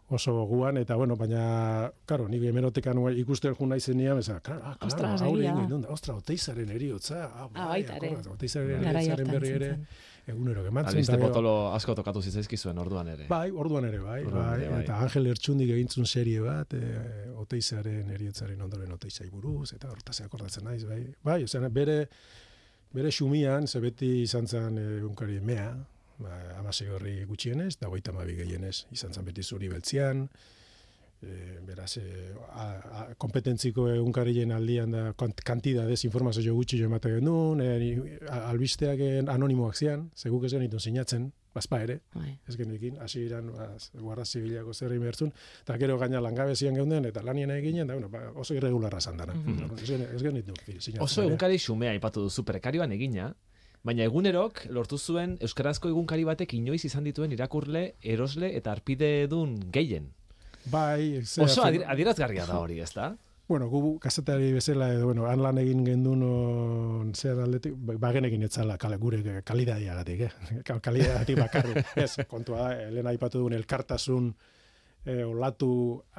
oso 0.09 0.33
guan, 0.47 0.77
eta 0.79 0.95
bueno, 0.95 1.17
baina, 1.19 1.91
karo, 2.07 2.29
nik 2.31 2.43
hemerotekan 2.47 2.99
ikusten 3.19 3.55
jun 3.59 3.69
nahi 3.73 3.81
zenia, 3.81 4.15
beza, 4.15 4.39
klar, 4.41 4.61
ah, 4.63 4.75
klar, 4.79 4.87
Ostras, 4.93 5.23
hau 5.23 5.33
egia 5.37 5.53
egin 5.65 5.81
da. 5.83 5.89
ostra, 5.91 6.15
oteizaren 6.15 6.71
eriotza, 6.71 7.25
ah, 7.27 7.49
Ah, 7.55 7.67
baita 7.73 7.97
ere. 7.97 8.13
akordat, 8.13 8.29
oteizaren 8.37 8.85
eriotzaren 8.85 9.31
berri 9.33 9.49
ere, 9.57 9.71
egunero. 10.29 10.63
Albiste 10.67 11.13
eta 11.13 11.17
gero- 11.21 11.29
potolo 11.29 11.73
asko 11.75 11.95
tokatu 11.95 12.23
zitzaizkizuen 12.23 12.79
orduan 12.79 13.09
ere. 13.09 13.27
Bai, 13.29 13.51
orduan 13.51 13.85
ere, 13.85 13.99
bai, 13.99 14.21
Orduan 14.25 14.45
bai, 14.47 14.61
ere, 14.61 14.71
bai. 14.71 14.83
eta 14.85 15.01
Angel 15.01 15.27
Ertxundik 15.27 15.71
egintzun 15.71 16.07
serie 16.07 16.41
bat, 16.41 16.73
e, 16.75 17.31
oteizaren 17.37 18.11
eriotzaren 18.11 18.61
ondoren 18.63 18.93
oteizai 18.93 19.29
buruz, 19.31 19.73
eta 19.73 19.89
hortaz 19.91 20.21
akordatzen 20.23 20.65
naiz, 20.65 20.85
bai. 20.87 21.03
Bai, 21.25 21.43
ozean, 21.45 21.67
bere, 21.73 22.09
bere 22.95 23.11
xumian, 23.11 23.67
ze 23.67 23.81
beti 23.81 24.23
izan 24.23 24.47
zen 24.47 24.79
e, 24.79 24.87
egunkari 24.99 25.41
mea, 25.41 25.75
ba, 26.19 26.37
amasei 26.59 26.89
horri 26.89 27.17
gutxienez, 27.29 27.75
eta 27.77 27.91
goita 27.93 28.15
mabi 28.17 28.37
gehienez, 28.39 28.87
izan 28.95 29.15
zen 29.15 29.27
beti 29.27 29.43
zuri 29.43 29.69
beltzian, 29.73 30.27
e, 31.23 31.59
beraz, 31.67 31.97
e, 31.99 32.35
a, 32.49 32.67
a, 33.01 33.07
kompetentziko 33.19 33.89
egunkarien 33.93 34.53
aldian 34.53 34.93
da 34.93 35.07
kant, 35.19 35.41
kantidadez 35.47 36.03
informazio 36.09 36.55
gutxi 36.55 36.81
jo 36.81 36.91
ematen 36.91 37.19
genuen, 37.19 37.65
e, 37.65 38.21
albisteak 38.43 39.03
anonimoak 39.33 39.77
zian, 39.77 40.11
zeguk 40.17 40.47
ez 40.49 40.55
genitun 40.57 40.83
sinatzen, 40.83 41.31
bazpa 41.57 41.81
ere, 41.87 42.01
Bai. 42.13 42.35
ez 42.49 42.57
genekin, 42.59 42.99
hasi 43.01 43.23
iran, 43.25 43.49
baz, 43.55 43.89
guarda 43.97 44.27
zibilako 44.27 44.75
zer 44.77 44.93
egin 44.93 45.07
behartzun, 45.07 45.33
eta 45.63 45.79
gero 45.81 45.97
gaina 46.03 46.21
langabezian 46.21 46.77
geunden, 46.77 47.09
eta 47.09 47.23
lanien 47.25 47.53
eginen, 47.55 47.89
da, 47.89 47.97
bueno, 47.97 48.11
ba, 48.13 48.27
oso 48.43 48.57
irregularra 48.57 49.01
zandana. 49.01 49.35
Mhm. 49.35 49.79
Ez, 49.79 49.89
gen, 49.89 50.05
ez 50.11 50.23
genitu 50.23 50.57
sinatzen. 50.61 51.01
Oso 51.01 51.23
ere. 51.23 51.31
egunkari 51.31 51.61
xumea 51.63 51.95
aipatu 51.97 52.27
duzu 52.29 52.45
prekarioan 52.45 52.93
egina, 52.93 53.31
baina 53.87 54.03
egunerok 54.09 54.65
lortu 54.75 54.99
zuen 54.99 55.37
euskarazko 55.47 55.89
egunkari 55.93 56.25
batek 56.27 56.57
inoiz 56.59 56.83
izan 56.89 57.05
dituen 57.07 57.33
irakurle, 57.37 57.85
erosle 58.03 58.51
eta 58.59 58.73
arpide 58.75 59.29
dun 59.31 59.55
gehien. 59.73 60.11
Bai, 60.67 61.23
ze, 61.23 61.45
Oso 61.45 61.63
adir, 61.63 61.85
adierazgarria 61.87 62.47
da 62.49 62.59
hori, 62.59 62.81
ezta? 62.83 63.13
Bueno, 63.47 63.69
gu 63.71 64.01
kazetari 64.03 64.49
bezala 64.51 64.89
edo 64.91 65.05
bueno, 65.07 65.29
han 65.31 65.39
lan 65.39 65.59
egin 65.63 65.85
gendun 65.87 66.23
on 66.27 67.13
zer 67.15 67.39
aldetik, 67.39 67.77
ba- 67.79 67.95
bagenekin 68.03 68.43
etzala 68.43 68.75
kale, 68.77 68.97
gure 68.99 69.21
kalidadiagatik, 69.47 70.25
eh? 70.27 70.31
Ka- 70.67 70.81
Kalidadiagatik 70.83 71.39
bakarrik. 71.39 71.93
ez, 72.03 72.17
kontua 72.27 72.65
da, 72.65 72.89
Elena 72.89 73.13
aipatu 73.15 73.45
duen 73.45 73.55
elkartasun 73.55 74.33
e, 75.05 75.23
olatu 75.23 75.69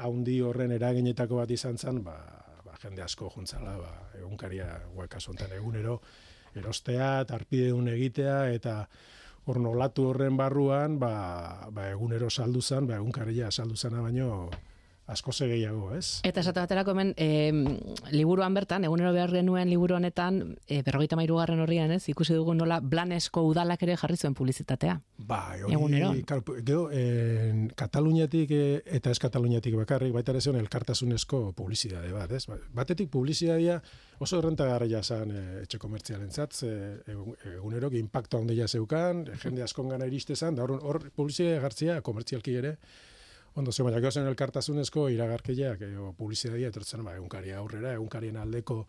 haundi 0.06 0.38
horren 0.40 0.72
eraginetako 0.78 1.42
bat 1.42 1.52
izan 1.52 1.76
zen, 1.76 2.00
ba, 2.06 2.16
ba 2.64 2.80
jende 2.80 3.04
asko 3.04 3.28
juntzala, 3.36 3.76
ba, 3.76 3.92
egunkaria 4.22 4.70
honetan 4.96 5.52
egunero 5.60 6.00
erostea, 6.58 7.26
tarpideun 7.30 7.88
egitea 7.94 8.40
eta 8.54 8.80
hor 9.48 9.60
olatu 9.70 10.10
horren 10.10 10.38
barruan, 10.38 10.98
ba, 11.00 11.68
ba 11.72 11.90
egunero 11.90 12.30
saldu 12.30 12.62
zen, 12.62 12.88
ba 12.88 12.98
egunkaria 13.00 13.52
saldu 13.52 13.76
zena 13.76 14.02
baino 14.04 14.50
asko 15.08 15.32
gehiago, 15.32 15.94
ez? 15.96 16.20
Eta 16.28 16.42
esate 16.44 16.60
baterako 16.60 16.92
hemen 16.92 17.14
e, 17.16 17.52
liburuan 18.12 18.54
bertan, 18.54 18.84
egunero 18.84 19.14
behar 19.16 19.32
genuen 19.32 19.70
liburu 19.70 19.96
honetan, 19.96 20.58
e, 20.68 20.82
berrogeita 20.84 21.16
mairugarren 21.16 21.62
horrian 21.64 21.92
ez, 21.96 22.02
ikusi 22.12 22.36
dugu 22.36 22.54
nola 22.54 22.82
Blanesko 22.84 23.42
udalak 23.48 23.84
ere 23.88 23.96
jarri 23.98 24.18
zuen 24.18 24.36
publizitatea. 24.36 25.00
Bai, 25.18 25.62
hori, 25.64 25.74
Egunero. 25.74 26.12
Claro, 26.28 26.44
gero, 26.62 26.92
en, 26.92 27.70
Kataluniatik 27.76 28.52
eh, 28.52 28.82
eta 29.00 29.12
ez 29.12 29.20
Kataluniatik 29.24 29.76
bakarrik, 29.80 30.12
baita 30.14 30.36
ere 30.36 30.42
zeon 30.42 30.60
elkartasunezko 30.60 31.54
publizidade 31.56 32.12
bat, 32.12 32.32
ez? 32.32 32.46
Ba- 32.52 32.60
Batetik 32.76 33.10
publizidadea 33.10 33.80
oso 34.20 34.40
errentagarria 34.42 35.04
zen 35.04 35.32
eh, 35.32 35.62
etxe 35.64 35.80
komertzialentzat, 35.80 36.54
ze 36.54 36.72
egun, 37.08 37.36
egunero 37.56 37.90
impacto 37.96 38.38
handia 38.44 38.68
zeukan, 38.68 39.24
jende 39.42 39.64
askongana 39.64 40.06
iriste 40.06 40.36
zen, 40.36 40.56
da 40.56 40.64
hor, 40.68 40.82
hor 40.84 41.06
publizidadea 41.16 41.62
jartzea 41.62 42.02
komertzialki 42.02 42.56
ere, 42.60 42.78
Ondo, 43.58 43.72
ze 43.72 43.84
baina 43.84 44.12
zen 44.12 44.28
elkartasunezko 44.30 45.08
iragarkiak, 45.10 45.82
e, 45.82 45.90
publizidadea 46.18 46.70
etortzen, 46.70 47.04
ba, 47.04 47.16
egunkaria 47.18 47.58
aurrera, 47.58 47.94
egunkarien 47.98 48.38
aldeko 48.38 48.86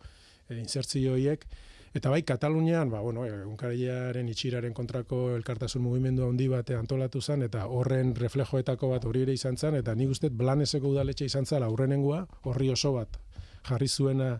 e, 0.47 0.59
insertzio 0.59 1.13
horiek, 1.17 1.45
Eta 1.89 2.11
bai, 2.13 2.21
Katalunian, 2.21 2.91
ba, 2.91 2.99
bueno, 3.01 3.23
egunkariaren 3.25 4.27
itxiraren 4.29 4.75
kontrako 4.77 5.31
elkartasun 5.33 5.81
mugimendu 5.81 6.27
handi 6.27 6.45
bat 6.47 6.69
antolatu 6.77 7.21
zen, 7.21 7.41
eta 7.47 7.63
horren 7.65 8.13
reflejoetako 8.15 8.91
bat 8.91 9.07
hori 9.09 9.23
ere 9.25 9.33
izan 9.33 9.57
zen, 9.57 9.79
eta 9.79 9.95
nik 9.97 10.13
uste 10.13 10.29
Blaneseko 10.29 10.91
udaletxe 10.93 11.25
izan 11.25 11.49
zela 11.49 11.65
aurrenengoa, 11.65 12.27
horri 12.45 12.69
oso 12.69 12.93
bat 12.93 13.17
jarri 13.65 13.87
zuena 13.87 14.35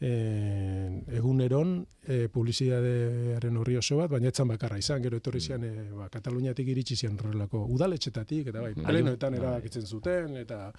e, 0.00 1.02
eguneron 1.20 1.74
e, 2.06 2.28
publizidadearen 2.32 3.60
horri 3.60 3.76
oso 3.76 4.00
bat, 4.00 4.10
baina 4.10 4.32
etzan 4.32 4.48
bakarra 4.48 4.80
izan, 4.80 5.02
gero 5.04 5.20
etorri 5.20 5.40
zian 5.44 5.64
e, 5.64 5.74
ba, 5.92 6.08
Kataluniatik 6.12 6.72
iritsi 6.72 6.96
zian 6.96 7.18
horrelako 7.20 7.66
udaletxetatik, 7.76 8.48
eta 8.54 8.64
bai, 8.64 8.72
plenoetan 8.74 9.36
Bai. 9.36 9.42
erabakitzen 9.42 9.86
zuten, 9.86 10.36
eta 10.40 10.70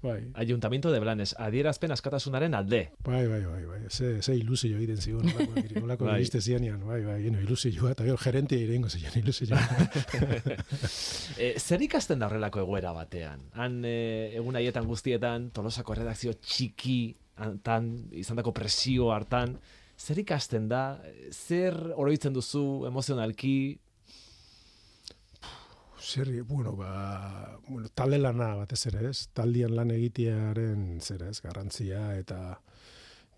bai, 0.00 0.30
Ayuntamiento 0.38 0.92
de 0.92 1.00
Blanes, 1.02 1.34
adierazpen 1.42 1.90
askatasunaren 1.90 2.54
alde. 2.54 2.92
Bai, 3.02 3.26
bai, 3.26 3.42
bai, 3.44 3.64
bai. 3.66 3.80
Ze, 3.90 4.22
ze 4.22 4.36
ilusio 4.38 4.76
egiten 4.78 5.02
zigun, 5.02 5.26
olako, 5.34 5.82
olako 5.82 6.04
Bai. 6.06 6.22
bai. 6.22 6.40
zianian, 6.40 6.86
bai, 6.86 7.02
bai, 7.02 7.22
geno, 7.24 7.40
ilusioa, 7.42 7.90
eta 7.96 8.06
gero 8.06 8.16
gerente 8.16 8.56
irengo 8.56 8.88
zian 8.88 9.18
ilusioa. 9.18 9.58
E, 11.38 11.52
zer 11.58 11.82
ikasten 11.82 12.18
da 12.18 12.26
horrelako 12.26 12.60
egoera 12.64 12.90
batean? 12.92 13.44
Han 13.54 13.84
e, 13.86 14.34
egun 14.34 14.56
haietan 14.58 14.86
guztietan, 14.88 15.50
tolosako 15.54 15.94
redakzio 15.94 16.32
txiki, 16.34 17.14
tan, 17.62 17.90
izandako 18.12 18.52
presio 18.56 19.10
hartan, 19.14 19.56
zer 19.98 20.22
ikasten 20.22 20.68
da? 20.70 21.00
Zer 21.32 21.76
oroitzen 21.96 22.34
duzu 22.36 22.86
emozionalki? 22.88 23.78
Zer, 25.98 26.30
bueno, 26.44 26.76
ba, 26.78 27.58
bueno, 27.66 27.88
talde 27.94 28.18
lana 28.18 28.54
batez 28.56 28.84
ere, 28.92 29.08
ez? 29.10 29.26
Taldian 29.34 29.74
lan 29.76 29.90
egitearen 29.90 31.00
zer, 31.02 31.26
ez, 31.28 31.40
garrantzia 31.42 32.12
eta 32.16 32.38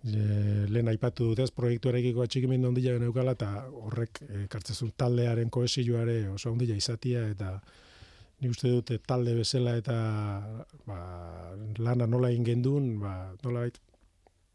e, 0.05 0.67
lehen 0.69 0.91
aipatu 0.93 1.31
dut 1.31 1.43
ez, 1.45 1.51
proiektuarekiko 1.57 2.25
atxikimendu 2.25 2.71
handia 2.71 2.97
geneukala 2.97 3.35
eta 3.39 3.51
horrek 3.87 4.23
ekartzezun 4.45 4.93
taldearen 5.01 5.51
koesioare 5.51 6.23
oso 6.35 6.53
handia 6.53 6.77
izatia 6.77 7.27
eta 7.33 7.57
ni 8.41 8.49
uste 8.49 8.71
dut 8.73 8.93
talde 9.07 9.35
bezala 9.37 9.77
eta 9.81 9.97
ba, 10.87 11.01
lana 11.79 12.07
nola 12.07 12.31
egin 12.33 12.47
gendun, 12.47 12.93
ba, 13.01 13.15
nola 13.45 13.67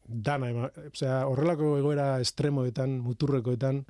dana, 0.08 0.50
ema, 0.50 0.70
osea, 0.92 1.26
horrelako 1.28 1.76
egoera 1.80 2.20
estremoetan, 2.24 3.00
muturrekoetan, 3.06 3.84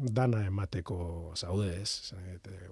dana 0.00 0.44
emateko 0.48 1.32
zaude 1.36 1.74
ez. 1.82 2.12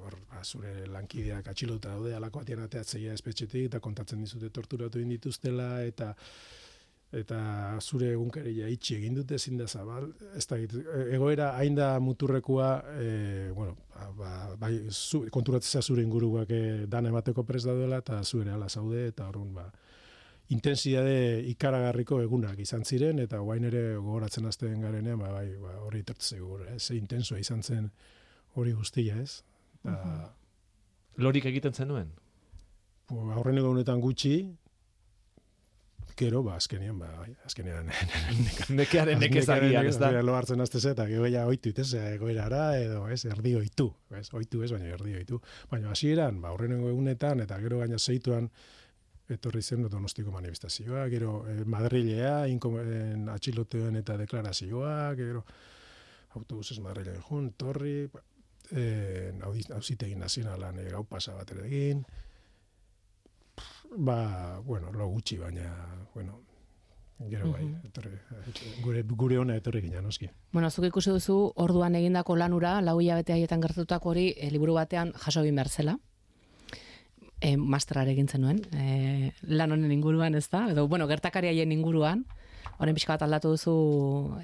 Hor, 0.00 0.16
ba, 0.30 0.44
zure 0.44 0.86
lankideak 0.88 1.50
atxilota 1.52 1.96
daude, 1.96 2.14
alako 2.16 2.44
atian 2.44 2.62
ateatzeia 2.64 3.16
espetxetik, 3.16 3.68
eta 3.68 3.82
kontatzen 3.84 4.24
dizute 4.24 4.50
torturatu 4.54 5.00
egin 5.00 5.16
dituztela, 5.16 5.74
eta 5.84 6.14
eta 7.08 7.38
zure 7.80 8.10
egunkaria 8.12 8.66
itxi 8.68 8.98
egin 8.98 9.14
dute 9.16 9.38
ezin 9.38 9.56
da 9.56 9.64
zabal, 9.66 10.10
ez 10.36 10.44
da, 10.44 10.58
egoera 11.08 11.54
hain 11.56 11.78
da 11.78 11.94
muturrekoa, 12.04 12.68
e, 13.00 13.06
bueno, 13.56 13.78
ba, 13.94 14.08
ba, 14.18 14.32
bai, 14.60 14.72
zu, 14.90 15.22
konturatzea 15.32 15.80
zure 15.80 16.04
inguruak 16.04 16.52
e, 16.52 16.60
dan 16.86 17.08
emateko 17.08 17.46
pres 17.48 17.62
daudela, 17.64 18.02
eta 18.04 18.20
zure 18.24 18.52
ala 18.52 18.68
zaude, 18.68 19.06
eta 19.08 19.28
horren, 19.30 19.54
ba, 19.56 19.70
intensidade 20.54 21.42
ikaragarriko 21.50 22.22
egunak 22.24 22.60
izan 22.64 22.84
ziren, 22.84 23.18
eta 23.24 23.40
guain 23.44 23.64
ere 23.68 23.82
gogoratzen 23.96 24.48
hasten 24.48 24.80
garenean, 24.80 25.18
ba, 25.20 25.32
bai, 25.34 25.48
ba, 25.60 25.74
hori 25.84 26.02
tertzeu, 26.08 26.58
eh, 26.64 26.78
ze 26.78 26.96
intensoa 26.96 27.38
izan 27.38 27.62
zen 27.62 27.90
hori 28.54 28.72
guztia, 28.72 29.18
ez? 29.20 29.42
Eta, 29.84 30.32
Lorik 31.18 31.50
egiten 31.50 31.74
zenuen? 31.74 32.14
uh 33.08 33.30
aurreneko 33.34 33.70
honetan 33.72 34.00
gutxi, 34.04 34.34
gero, 36.18 36.42
ba, 36.42 36.56
azkenean, 36.58 36.98
ba, 36.98 37.08
bai, 37.20 37.30
azkenean, 37.46 37.92
Nekearen 38.80 39.20
nekezagian, 39.22 39.86
ez 39.86 39.96
da? 40.00 40.10
Lo 40.24 40.34
hartzen 40.36 40.60
azte 40.60 40.80
eta 40.90 41.06
gero 41.08 41.28
ja 41.30 41.44
oitu, 41.46 41.72
ez, 41.76 41.92
egoerara, 41.94 42.64
edo, 42.80 43.04
ez, 43.08 43.22
erdi 43.28 43.54
oitu, 43.60 43.88
ez, 44.18 44.26
oitu 44.34 44.64
ez, 44.64 44.72
baina 44.74 44.90
erdi 44.96 45.14
oitu. 45.20 45.40
Baina 45.70 45.94
hasieran, 45.94 46.40
ba, 46.42 46.52
aurreneko 46.54 46.90
egunetan, 46.90 47.44
eta 47.46 47.60
gero 47.62 47.80
gaina 47.84 47.98
zeituan, 47.98 48.50
etorri 49.28 49.62
zen 49.62 49.84
donostiko 49.90 50.32
manifestazioa, 50.32 51.06
gero 51.12 51.42
eh, 51.48 51.64
Madrilea, 51.64 52.46
inkomen 52.48 53.28
atxiloteuen 53.32 54.00
eta 54.00 54.16
deklarazioa, 54.20 55.14
gero 55.18 55.44
autobusez 56.38 56.78
Madrilen 56.84 57.20
jun, 57.28 57.52
torri, 57.58 58.08
eh, 58.72 59.32
hauzitegi 59.44 60.16
nazionalan 60.16 60.80
eh, 60.80 60.90
gau 60.92 61.04
pasa 61.08 61.36
bat 61.36 61.52
ere 61.56 61.66
egin, 61.68 62.04
ba, 63.96 64.60
bueno, 64.64 64.92
lo 64.92 65.08
gutxi, 65.08 65.38
baina, 65.38 65.70
bueno, 66.14 66.40
gero 67.28 67.52
bai, 67.52 67.66
etorri, 67.84 68.16
gure, 68.84 69.02
gure 69.02 69.38
ona 69.38 69.56
etorri 69.58 69.82
gina, 69.82 70.00
noski. 70.04 70.28
Bueno, 70.52 70.70
zuk 70.70 70.86
ikusi 70.88 71.10
duzu 71.10 71.38
orduan 71.56 71.96
egindako 71.98 72.36
lanura, 72.36 72.78
lau 72.80 73.00
hilabete 73.00 73.34
haietan 73.34 73.60
gertatutako 73.64 74.14
hori 74.14 74.30
e, 74.36 74.52
liburu 74.54 74.78
batean 74.78 75.12
jaso 75.24 75.42
egin 75.42 75.58
behar 75.58 75.68
zela. 75.68 75.98
E, 77.40 77.56
masterare 77.56 78.12
egin 78.16 78.28
zenuen, 78.28 78.64
e, 78.74 79.30
lan 79.46 79.72
honen 79.72 79.92
inguruan 79.94 80.34
ez 80.34 80.48
da, 80.50 80.64
edo, 80.72 80.88
bueno, 80.90 81.06
gertakari 81.06 81.52
haien 81.52 81.72
inguruan, 81.72 82.24
Horren 82.78 82.94
pixka 82.94 83.16
bat 83.16 83.24
aldatu 83.26 83.50
duzu... 83.56 83.72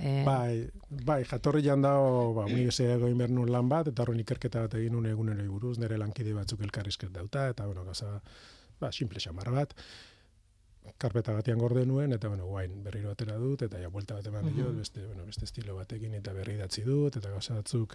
E... 0.02 0.12
Bai, 0.26 0.66
bai, 1.06 1.20
jatorri 1.28 1.62
jandao, 1.62 2.32
ba, 2.34 2.48
universitateako 2.50 3.10
inbernun 3.12 3.52
lan 3.54 3.68
bat, 3.70 3.92
eta 3.92 4.02
horren 4.02 4.18
ikerketa 4.24 4.64
bat 4.64 4.74
egin 4.80 4.96
nuen 4.96 5.06
egunero 5.12 5.44
buruz, 5.52 5.76
nire 5.78 5.98
lankide 6.00 6.34
batzuk 6.34 6.64
elkarrizket 6.66 7.12
dauta, 7.14 7.46
eta, 7.52 7.68
bueno, 7.70 7.84
gaza, 7.86 8.10
ba, 8.80 8.90
simple 8.90 9.22
xamar 9.22 9.52
bat, 9.54 9.76
karpeta 10.98 11.36
batean 11.36 11.62
gorde 11.62 11.86
nuen, 11.86 12.16
eta, 12.16 12.32
bueno, 12.32 12.48
guain 12.50 12.74
berriro 12.82 13.12
atera 13.14 13.38
dut, 13.38 13.62
eta 13.68 13.78
ja, 13.78 13.92
buelta 13.94 14.18
bat 14.18 14.26
eman 14.32 14.50
uh 14.50 14.72
beste, 14.80 15.06
bueno, 15.06 15.28
beste 15.30 15.46
estilo 15.46 15.78
batekin, 15.78 16.18
eta 16.18 16.34
berri 16.34 16.58
datzi 16.58 16.82
dut, 16.82 17.22
eta 17.22 17.30
gauza 17.30 17.54
batzuk 17.54 17.94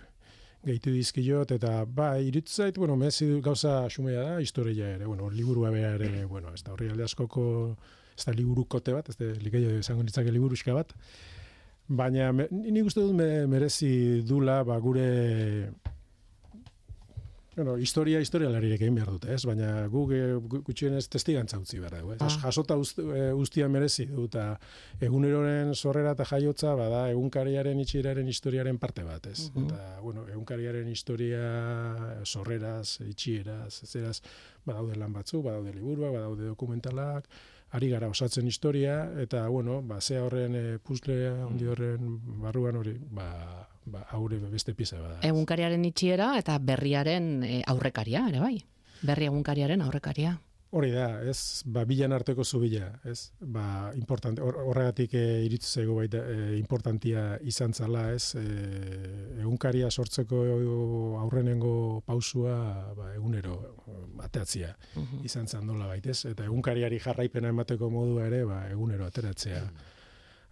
gehitu 0.65 0.91
dizkiot, 0.91 1.53
eta, 1.55 1.85
ba, 1.85 2.11
irutzait, 2.19 2.77
bueno, 2.77 2.97
mezi 2.99 3.27
gauza 3.43 3.81
xumea 3.91 4.25
da, 4.25 4.41
historia 4.43 4.93
ere, 4.95 5.05
bueno, 5.07 5.29
liburua 5.31 5.71
beha 5.71 5.93
ere, 5.95 6.25
bueno, 6.25 6.53
ez 6.53 6.63
da 6.63 6.73
horri 6.73 6.89
alde 6.91 7.05
askoko, 7.07 7.45
ez 8.17 8.25
da 8.25 8.35
liburukote 8.35 8.95
bat, 8.95 9.09
ez 9.09 9.17
da 9.19 9.31
likeio 9.39 9.77
izango 9.79 10.03
nitzake 10.03 10.33
liburuska 10.35 10.75
bat, 10.75 10.91
baina 11.89 12.31
ni 12.51 12.83
uste 12.85 13.01
dut 13.01 13.15
merezi 13.49 14.21
dula 14.27 14.61
ba, 14.67 14.77
gure 14.83 15.71
bueno, 17.59 17.77
historia 17.77 18.21
historia 18.23 18.49
larirek 18.49 18.85
egin 18.85 18.95
behar 18.95 19.09
dute, 19.11 19.33
ez? 19.35 19.41
Baina 19.43 19.87
gu 19.91 20.05
gutxien 20.63 20.93
ez 20.95 21.09
testigantza 21.11 21.59
utzi 21.59 21.81
behar 21.81 21.97
dugu, 21.99 22.13
ez? 22.15 22.21
Ah. 22.23 22.29
Jasota 22.45 22.77
ustia 22.79 23.67
merezi 23.67 24.05
du, 24.07 24.29
eta 24.29 24.45
eguneroren 25.03 25.75
sorrera 25.75 26.13
eta 26.15 26.23
jaiotza, 26.29 26.71
bada, 26.79 27.03
egunkariaren 27.11 27.83
itxieraren 27.83 28.31
historiaren 28.31 28.79
parte 28.79 29.03
bat, 29.03 29.27
ez? 29.27 29.49
Uh 29.51 29.65
Eta, 29.69 29.99
bueno, 30.01 30.23
egunkariaren 30.31 30.87
historia 30.87 31.43
sorreraz, 32.23 33.01
itxieraz, 33.05 33.83
ez 33.83 33.95
eraz, 33.99 34.17
badaude 34.65 34.95
lan 34.95 35.13
batzu, 35.13 35.43
badaude 35.43 35.75
liburua, 35.75 36.13
badaude 36.15 36.47
dokumentalak, 36.47 37.27
ari 37.75 37.89
gara 37.91 38.07
osatzen 38.09 38.47
historia, 38.47 39.03
eta, 39.21 39.47
bueno, 39.47 39.81
ba, 39.83 39.99
ze 40.01 40.17
horren 40.19 40.55
e, 40.55 40.63
puzle 40.79 41.27
handi 41.29 41.65
mm. 41.65 41.69
horren 41.73 42.15
barruan 42.41 42.79
hori, 42.79 42.95
ba, 43.11 43.27
ba, 43.85 44.05
haure 44.11 44.39
beste 44.49 44.73
pisa 44.73 44.99
bada. 45.01 45.19
Egunkariaren 45.27 45.85
itxiera 45.85 46.33
eta 46.39 46.57
berriaren 46.59 47.31
e, 47.43 47.63
aurrekaria, 47.67 48.27
ere 48.29 48.43
bai? 48.43 48.55
Berri 49.01 49.29
egunkariaren 49.31 49.81
aurrekaria. 49.81 50.37
Hori 50.69 50.91
da, 50.93 51.07
ez, 51.25 51.63
ba, 51.65 51.81
bilan 51.89 52.13
arteko 52.13 52.43
zubila, 52.45 52.91
ez, 53.09 53.31
ba, 53.41 53.89
importante, 53.97 54.43
horregatik 54.45 55.15
e, 55.17 55.23
iritzu 55.47 55.81
zaigu 55.81 55.95
baita, 55.97 56.21
e, 56.29 56.59
importantia 56.59 57.23
izan 57.41 57.73
zala, 57.73 58.03
ez, 58.13 58.35
e, 58.37 58.43
egunkaria 59.41 59.89
sortzeko 59.89 60.43
aurrenengo 61.23 62.03
pausua, 62.05 62.53
ba, 62.93 63.09
egunero, 63.15 63.57
ateatzia 64.21 64.75
mhm. 64.93 65.23
izan 65.25 65.49
zan 65.49 65.65
dola 65.65 65.87
baitez, 65.89 66.19
eta 66.29 66.45
egunkariari 66.45 67.01
jarraipena 67.01 67.49
emateko 67.49 67.89
modua 67.89 68.29
ere, 68.29 68.43
ba, 68.45 68.67
egunero 68.69 69.09
ateratzea. 69.09 69.63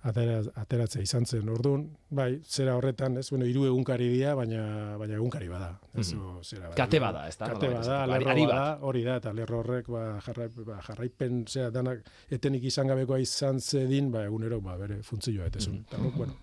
Mhm 0.03 0.49
ateratzea 0.55 1.01
izan 1.01 1.25
zen. 1.25 1.49
Orduan, 1.49 1.87
bai, 2.09 2.39
zera 2.45 2.75
horretan, 2.77 3.17
ez, 3.17 3.29
bueno, 3.31 3.45
hiru 3.45 3.65
egunkari 3.65 4.07
dira, 4.09 4.35
baina 4.35 4.97
baina 4.97 5.15
egunkari 5.15 5.47
bada. 5.47 5.71
Ez, 5.95 6.13
mm 6.13 6.43
zera, 6.43 6.69
Kate 6.75 6.99
bada, 6.99 7.27
ez 7.27 7.37
da? 7.37 7.49
Kate 7.53 7.69
bada, 7.73 8.05
lerro 8.07 8.35
bada, 8.47 8.77
hori 8.81 9.03
da, 9.03 9.17
eta 9.17 9.33
lerro 9.33 9.59
horrek, 9.59 9.87
ba, 9.87 10.19
jarrai, 10.25 10.49
ba, 10.65 10.81
jarraipen, 10.85 11.45
zera, 11.47 11.71
danak, 11.71 12.05
etenik 12.29 12.63
izan 12.63 12.87
gabekoa 12.87 13.19
izan 13.19 13.59
zedin, 13.59 14.11
ba, 14.11 14.23
egunero, 14.25 14.61
ba, 14.61 14.77
bere 14.77 15.01
funtzioa, 15.03 15.47
eta 15.47 15.59
mm 15.59 15.83
-hmm. 15.89 16.13
bueno, 16.15 16.37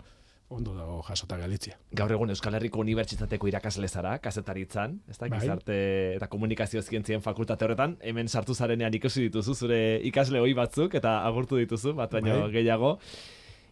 ondo 0.49 0.75
dago 0.75 1.01
jasota 1.01 1.37
galitzia. 1.37 1.77
Gaur 1.91 2.11
egun 2.11 2.29
Euskal 2.29 2.53
Herriko 2.53 2.79
Unibertsitateko 2.79 3.47
irakasle 3.47 3.87
zara, 3.87 4.19
kazetaritzan, 4.19 5.01
ez 5.09 5.17
da, 5.17 5.27
bai. 5.27 5.39
gizarte 5.39 6.15
eta 6.15 6.27
komunikazio 6.27 6.81
zientzien 6.81 7.21
fakultate 7.21 7.65
horretan, 7.65 7.97
hemen 8.01 8.27
sartu 8.27 8.53
zarenean 8.53 8.93
ikusi 8.93 9.21
dituzu 9.21 9.55
zure 9.55 9.99
ikasle 10.03 10.39
hoi 10.39 10.53
batzuk, 10.53 10.93
eta 10.93 11.25
agurtu 11.25 11.57
dituzu, 11.57 11.93
bat 11.93 12.11
baino 12.11 12.41
bai. 12.41 12.51
gehiago 12.51 12.99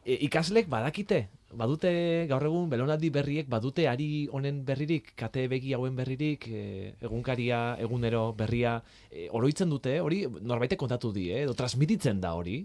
e, 0.05 0.17
ikaslek 0.27 0.69
badakite, 0.71 1.27
badute 1.53 1.91
gaur 2.29 2.45
egun 2.47 2.69
belonaldi 2.71 3.09
berriek 3.13 3.49
badute 3.49 3.87
ari 3.89 4.27
honen 4.31 4.63
berririk, 4.65 5.13
kate 5.19 5.47
begi 5.51 5.73
hauen 5.77 5.95
berririk, 5.95 6.47
e, 6.47 6.93
egunkaria, 7.01 7.63
egunero 7.83 8.31
berria, 8.37 8.77
e, 9.09 9.27
oroitzen 9.31 9.69
dute, 9.69 9.99
hori 10.01 10.23
norbaite 10.41 10.79
kontatu 10.79 11.13
die, 11.15 11.43
edo 11.43 11.53
transmititzen 11.57 12.21
da 12.23 12.33
hori? 12.39 12.61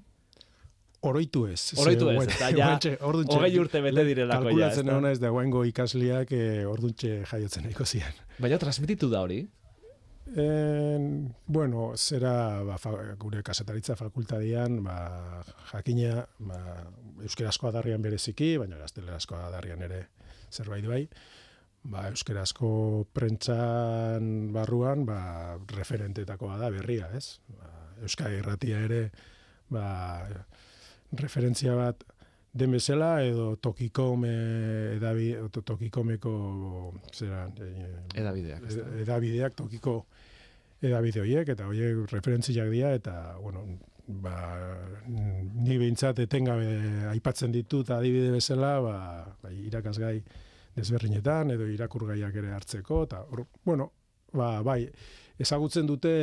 Oroitu 1.06 1.44
ez. 1.46 1.74
Oroitu 1.78 2.08
ez, 2.10 2.24
eta 2.26 2.48
ja, 2.56 2.72
hogei 3.06 3.52
urte 3.60 3.82
bete 3.84 4.02
direlako 4.08 4.48
ja. 4.48 4.50
Kalkulatzen 4.50 4.88
egon 4.90 5.06
ez 5.12 5.18
da 5.22 5.30
ikasliak 5.68 6.32
e, 6.32 6.66
orduntxe 6.66 7.22
jaiotzen 7.30 7.70
eko 7.70 7.86
zian. 7.86 8.18
Baina 8.38 8.58
transmititu 8.58 9.10
da 9.10 9.22
hori? 9.22 9.44
En, 10.36 11.34
bueno, 11.46 11.92
zera 11.96 12.62
ba, 12.62 12.76
fa, 12.78 12.92
gure 13.16 13.42
kasetaritza 13.42 13.96
fakultadian, 13.96 14.82
ba, 14.84 15.42
jakina, 15.72 16.26
ba, 16.38 16.58
euskerazko 17.24 17.70
adarrian 17.70 18.04
bereziki, 18.04 18.56
baina 18.60 18.76
gaztelerazko 18.82 19.38
adarrian 19.38 19.82
ere 19.86 20.02
zerbait 20.52 20.84
bai, 20.86 21.00
ba, 21.88 22.08
euskerazko 22.10 22.70
prentzan 23.16 24.52
barruan, 24.52 25.06
ba, 25.08 25.56
referentetakoa 25.72 26.58
da 26.60 26.70
berria, 26.74 27.08
ez? 27.16 27.40
Ba, 27.48 27.72
Euskal 28.04 28.36
Irratia 28.36 28.84
ere, 28.84 29.02
ba, 29.72 29.86
referentzia 31.16 31.74
bat, 31.78 32.04
den 32.52 32.72
bezala 32.72 33.22
edo 33.22 33.56
tokikome 33.56 34.32
edabi, 34.96 35.28
tokikomeko 35.52 36.32
zera, 37.12 37.44
e, 37.60 37.68
edabideak, 38.20 38.64
edabideak 39.04 39.56
tokiko 39.58 40.00
edabide 40.82 41.22
horiek 41.24 41.48
eta 41.54 41.66
horiek 41.66 42.04
referentziak 42.12 42.70
dira 42.70 42.92
eta 42.96 43.14
bueno, 43.42 43.64
ba, 44.08 44.34
ni 45.58 45.76
behintzat 45.76 46.22
etengabe 46.24 47.08
aipatzen 47.12 47.52
ditut 47.52 47.90
adibide 47.90 48.30
bezala 48.36 48.78
ba, 48.84 48.98
ba, 49.42 49.52
irakasgai 49.52 50.16
desberdinetan 50.78 51.56
edo 51.56 51.66
irakurgaiak 51.66 52.36
ere 52.42 52.54
hartzeko 52.54 53.02
eta 53.08 53.24
bueno, 53.64 53.90
ba, 54.32 54.62
bai, 54.62 54.84
ezagutzen 55.38 55.86
dute 55.86 56.14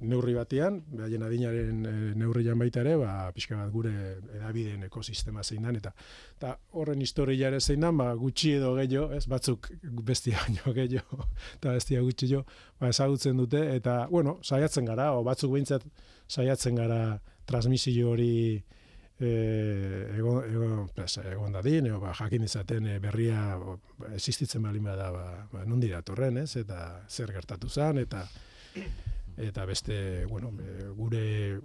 neurri 0.00 0.34
batean, 0.34 0.80
behaien 0.90 1.24
adinaren 1.26 1.84
e, 1.86 1.92
neurrian 2.18 2.58
baita 2.60 2.80
ere, 2.84 2.96
ba, 3.00 3.10
pixka 3.36 3.58
bat 3.58 3.70
gure 3.72 3.92
edabideen 4.38 4.86
ekosistema 4.86 5.44
zein 5.44 5.66
dan, 5.66 5.76
eta, 5.76 5.92
eta 6.38 6.54
horren 6.80 7.02
historia 7.04 7.50
ere 7.50 7.60
zein 7.60 7.84
dan, 7.84 7.98
ba, 8.00 8.08
gutxi 8.18 8.54
edo 8.56 8.72
gehiago, 8.78 9.10
ez, 9.16 9.26
batzuk 9.30 9.70
bestia 10.06 10.40
baino 10.46 10.74
gehiago, 10.76 11.26
eta 11.58 11.76
bestia 11.76 12.02
gutxi 12.06 12.30
jo, 12.32 12.44
ba, 12.80 12.88
ezagutzen 12.94 13.40
dute, 13.40 13.62
eta, 13.76 14.02
bueno, 14.10 14.38
saiatzen 14.42 14.88
gara, 14.88 15.12
o 15.16 15.24
batzuk 15.26 15.52
behintzat 15.54 15.86
saiatzen 16.30 16.80
gara 16.80 17.00
transmisio 17.50 18.12
hori 18.14 18.32
e, 19.20 19.30
egon, 20.16 20.42
egon, 20.48 20.88
pues, 20.96 21.18
egon 21.28 21.52
dadin, 21.58 21.90
ba, 22.00 22.14
jakin 22.16 22.48
izaten 22.48 22.88
e, 22.88 22.98
berria 23.02 23.58
existitzen 24.14 24.64
balin 24.64 24.88
bada, 24.88 25.10
ba, 25.12 25.26
ba, 25.52 25.64
nondi 25.68 25.92
datorren, 25.92 26.40
ez, 26.44 26.54
eta 26.62 26.80
zer 27.08 27.34
gertatu 27.36 27.68
zen, 27.68 28.00
eta 28.06 28.24
eta 29.40 29.64
beste, 29.66 30.26
bueno, 30.26 30.52
gure 30.96 31.60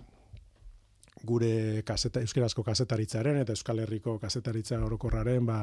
gure 1.25 1.83
kaseta, 1.85 2.21
euskerazko 2.21 2.63
kasetaritzaren 2.63 3.39
eta 3.41 3.55
Euskal 3.55 3.79
Herriko 3.83 4.17
kasetaritza 4.21 4.77
orokorraren, 4.83 5.45
ba, 5.45 5.59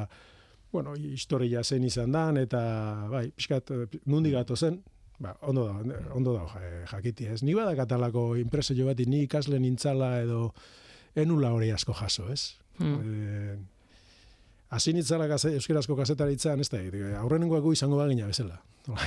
bueno, 0.72 0.94
historia 0.96 1.62
zen 1.62 1.84
izan 1.84 2.12
dan, 2.12 2.40
eta, 2.40 2.62
bai, 3.12 3.28
pixkat, 3.36 3.70
nundi 4.08 4.32
gato 4.32 4.56
zen, 4.56 4.80
ba, 5.22 5.36
ondo 5.42 5.66
da, 5.68 5.98
ondo 6.16 6.34
da, 6.38 6.46
jakiti 6.90 7.28
ez. 7.28 7.42
Ni 7.42 7.54
bada 7.54 7.76
katalako 7.78 8.32
impresio 8.40 8.88
bat, 8.88 9.02
ni 9.06 9.24
ikasle 9.26 9.60
nintzala 9.60 10.14
edo 10.22 10.48
enula 11.14 11.52
hori 11.52 11.70
asko 11.70 11.94
jaso, 11.94 12.30
ez? 12.32 12.56
Hmm. 12.80 12.98
E, 13.04 13.58
Asi 14.72 14.94
nitzala 14.96 15.26
gase, 15.28 15.50
euskerazko 15.58 15.92
kasetaritzan, 15.98 16.62
ez 16.64 16.70
da, 16.72 16.78
aurrenengoako 17.20 17.74
izango 17.76 17.98
bagina 18.00 18.28
bezala. 18.30 18.56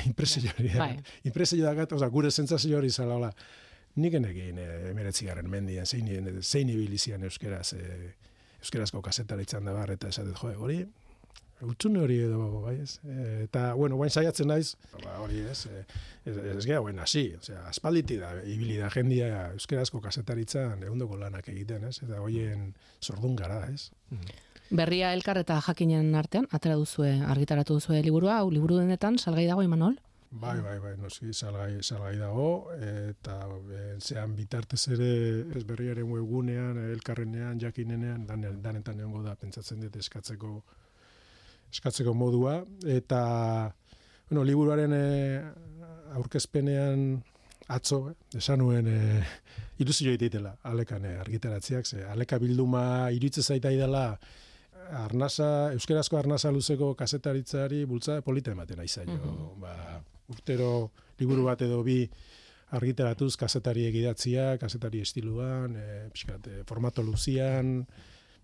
Impresio 0.06 0.52
hori. 0.52 0.70
Bai. 0.78 0.92
Impresio 1.26 1.66
da 1.66 1.74
gat, 1.74 1.96
oza, 1.98 2.10
gure 2.14 2.30
sentsazio 2.30 2.78
hori 2.78 2.92
zala, 2.94 3.16
hola, 3.18 3.32
nik 3.98 4.20
enekin 4.20 4.60
e, 4.62 4.68
emeretzi 4.92 5.26
garen 5.26 5.50
mendian, 5.50 5.90
zein, 5.90 6.30
zein 6.44 6.70
ibilizian 6.70 7.26
euskeraz, 7.26 7.72
e, 7.80 8.14
euskerazko 8.62 9.02
kasetaritzan 9.10 9.66
da 9.66 9.74
bar, 9.74 9.96
eta 9.98 10.14
esatet, 10.14 10.38
joe, 10.38 10.54
hori, 10.54 10.80
utxune 11.66 12.04
hori 12.04 12.22
edo, 12.28 12.46
bai 12.62 12.78
ez? 12.84 13.00
Eta, 13.48 13.72
bueno, 13.74 13.98
guain 13.98 14.14
saiatzen 14.14 14.52
naiz, 14.54 14.76
hori 15.18 15.42
ez, 15.50 15.60
e, 15.66 15.86
ez, 16.30 16.40
ez 16.60 16.66
gara, 16.68 16.84
bueno, 16.86 17.02
hasi, 17.02 17.32
osea, 17.42 17.66
aspalditi 17.74 18.22
da, 18.22 18.36
ibili 18.46 18.78
da 18.78 18.94
jendia 18.94 19.48
euskerazko 19.56 20.04
kasetaritzan 20.04 20.86
egundoko 20.86 21.18
lanak 21.18 21.50
egiten, 21.50 21.90
ez? 21.90 22.04
Eta 22.06 22.22
hoien 22.22 22.76
sordun 23.02 23.40
gara, 23.40 23.64
ez? 23.74 23.90
Mm 24.14 24.44
Berria 24.70 25.14
elkar 25.14 25.38
eta 25.38 25.60
jakinen 25.62 26.16
artean, 26.16 26.48
atera 26.52 26.76
duzue, 26.80 27.12
argitaratu 27.22 27.78
duzue 27.78 28.02
liburua, 28.02 28.40
hau 28.40 28.50
liburu 28.50 28.80
denetan, 28.80 29.20
salgai 29.20 29.46
dago, 29.46 29.64
Imanol? 29.64 30.00
Bai, 30.36 30.58
bai, 30.60 30.80
bai, 30.84 30.96
noski, 31.00 31.32
salgai, 31.34 31.84
salgai 31.86 32.16
dago, 32.20 32.74
eta 32.76 33.38
e, 33.72 33.84
zean 34.02 34.34
bitartez 34.36 34.82
ere 34.96 35.12
ez 35.56 35.64
berriaren 35.64 36.10
webgunean, 36.10 36.82
elkarrenean, 36.92 37.62
jakinenean, 37.62 38.26
dan, 38.28 38.44
danetan 38.64 39.00
egongo 39.00 39.22
da, 39.24 39.36
pentsatzen 39.40 39.86
dut 39.86 39.96
eskatzeko, 40.02 40.58
eskatzeko 41.72 42.16
modua, 42.18 42.58
eta, 42.98 43.22
bueno, 44.28 44.44
liburuaren 44.44 44.98
e, 44.98 45.06
aurkezpenean 46.18 47.24
atzo, 47.68 48.10
eh, 48.10 48.38
esan 48.38 48.60
nuen, 48.60 48.88
e, 48.88 49.24
ilusio 49.82 50.12
egiteitela 50.12 50.56
alekan 50.64 51.06
eh, 51.06 51.18
argitaratziak, 51.20 51.86
ze 51.86 52.04
aleka 52.06 52.38
bilduma 52.40 53.12
iritze 53.12 53.44
zaita 53.44 53.72
idela 53.72 54.20
arnasa, 54.92 55.72
euskerazko 55.74 56.18
arnasa 56.18 56.52
luzeko 56.52 56.94
kasetaritzari 56.96 57.86
bultza 57.86 58.22
polita 58.22 58.52
ematen 58.52 58.80
aizaio. 58.80 59.18
Mhm. 59.18 59.62
ba, 59.62 60.02
urtero 60.30 60.92
liburu 61.20 61.46
bat 61.46 61.62
edo 61.62 61.84
bi 61.84 62.10
argitaratuz 62.76 63.36
kasetari 63.38 63.86
egidatzia, 63.86 64.58
kasetari 64.58 65.02
estiluan, 65.02 65.76
e, 65.78 66.10
pixkat, 66.12 66.48
eh, 66.48 66.64
formato 66.66 67.04
luzian, 67.04 67.86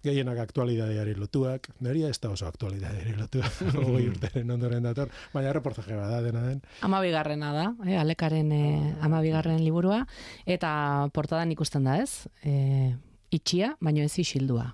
gehienak 0.01 0.39
aktualidadeari 0.41 1.13
lotuak, 1.17 1.69
neria 1.86 2.10
ez 2.10 2.17
da 2.21 2.32
oso 2.34 2.47
aktualidadeari 2.49 3.13
lotua, 3.19 3.49
hogei 3.86 4.08
urteren 4.10 4.54
ondoren 4.56 4.86
dator, 4.88 5.12
baina 5.34 5.54
reportaje 5.54 5.97
bada 5.97 6.21
dena 6.25 6.43
den. 6.47 6.62
Amabigarrena 6.88 7.54
da, 7.54 7.67
eh, 7.86 7.97
alekaren 8.01 8.51
eh, 8.56 8.95
amabigarren 9.06 9.62
liburua, 9.63 10.04
eta 10.45 10.73
portadan 11.13 11.54
ikusten 11.54 11.86
da 11.89 11.99
ez, 12.01 12.27
eh, 12.43 12.93
itxia, 13.32 13.75
baino 13.80 14.01
ez 14.06 14.17
isildua. 14.19 14.71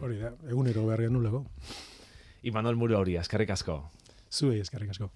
Hori 0.00 0.18
da, 0.18 0.32
egunero 0.50 0.86
behar 0.86 1.04
genulego. 1.06 1.44
Imanol 2.42 2.76
Muro 2.76 2.98
hori, 2.98 3.16
eskerrik 3.20 3.52
asko. 3.54 3.78
Zuei 4.30 4.58
eskerrik 4.60 4.90
asko. 4.90 5.10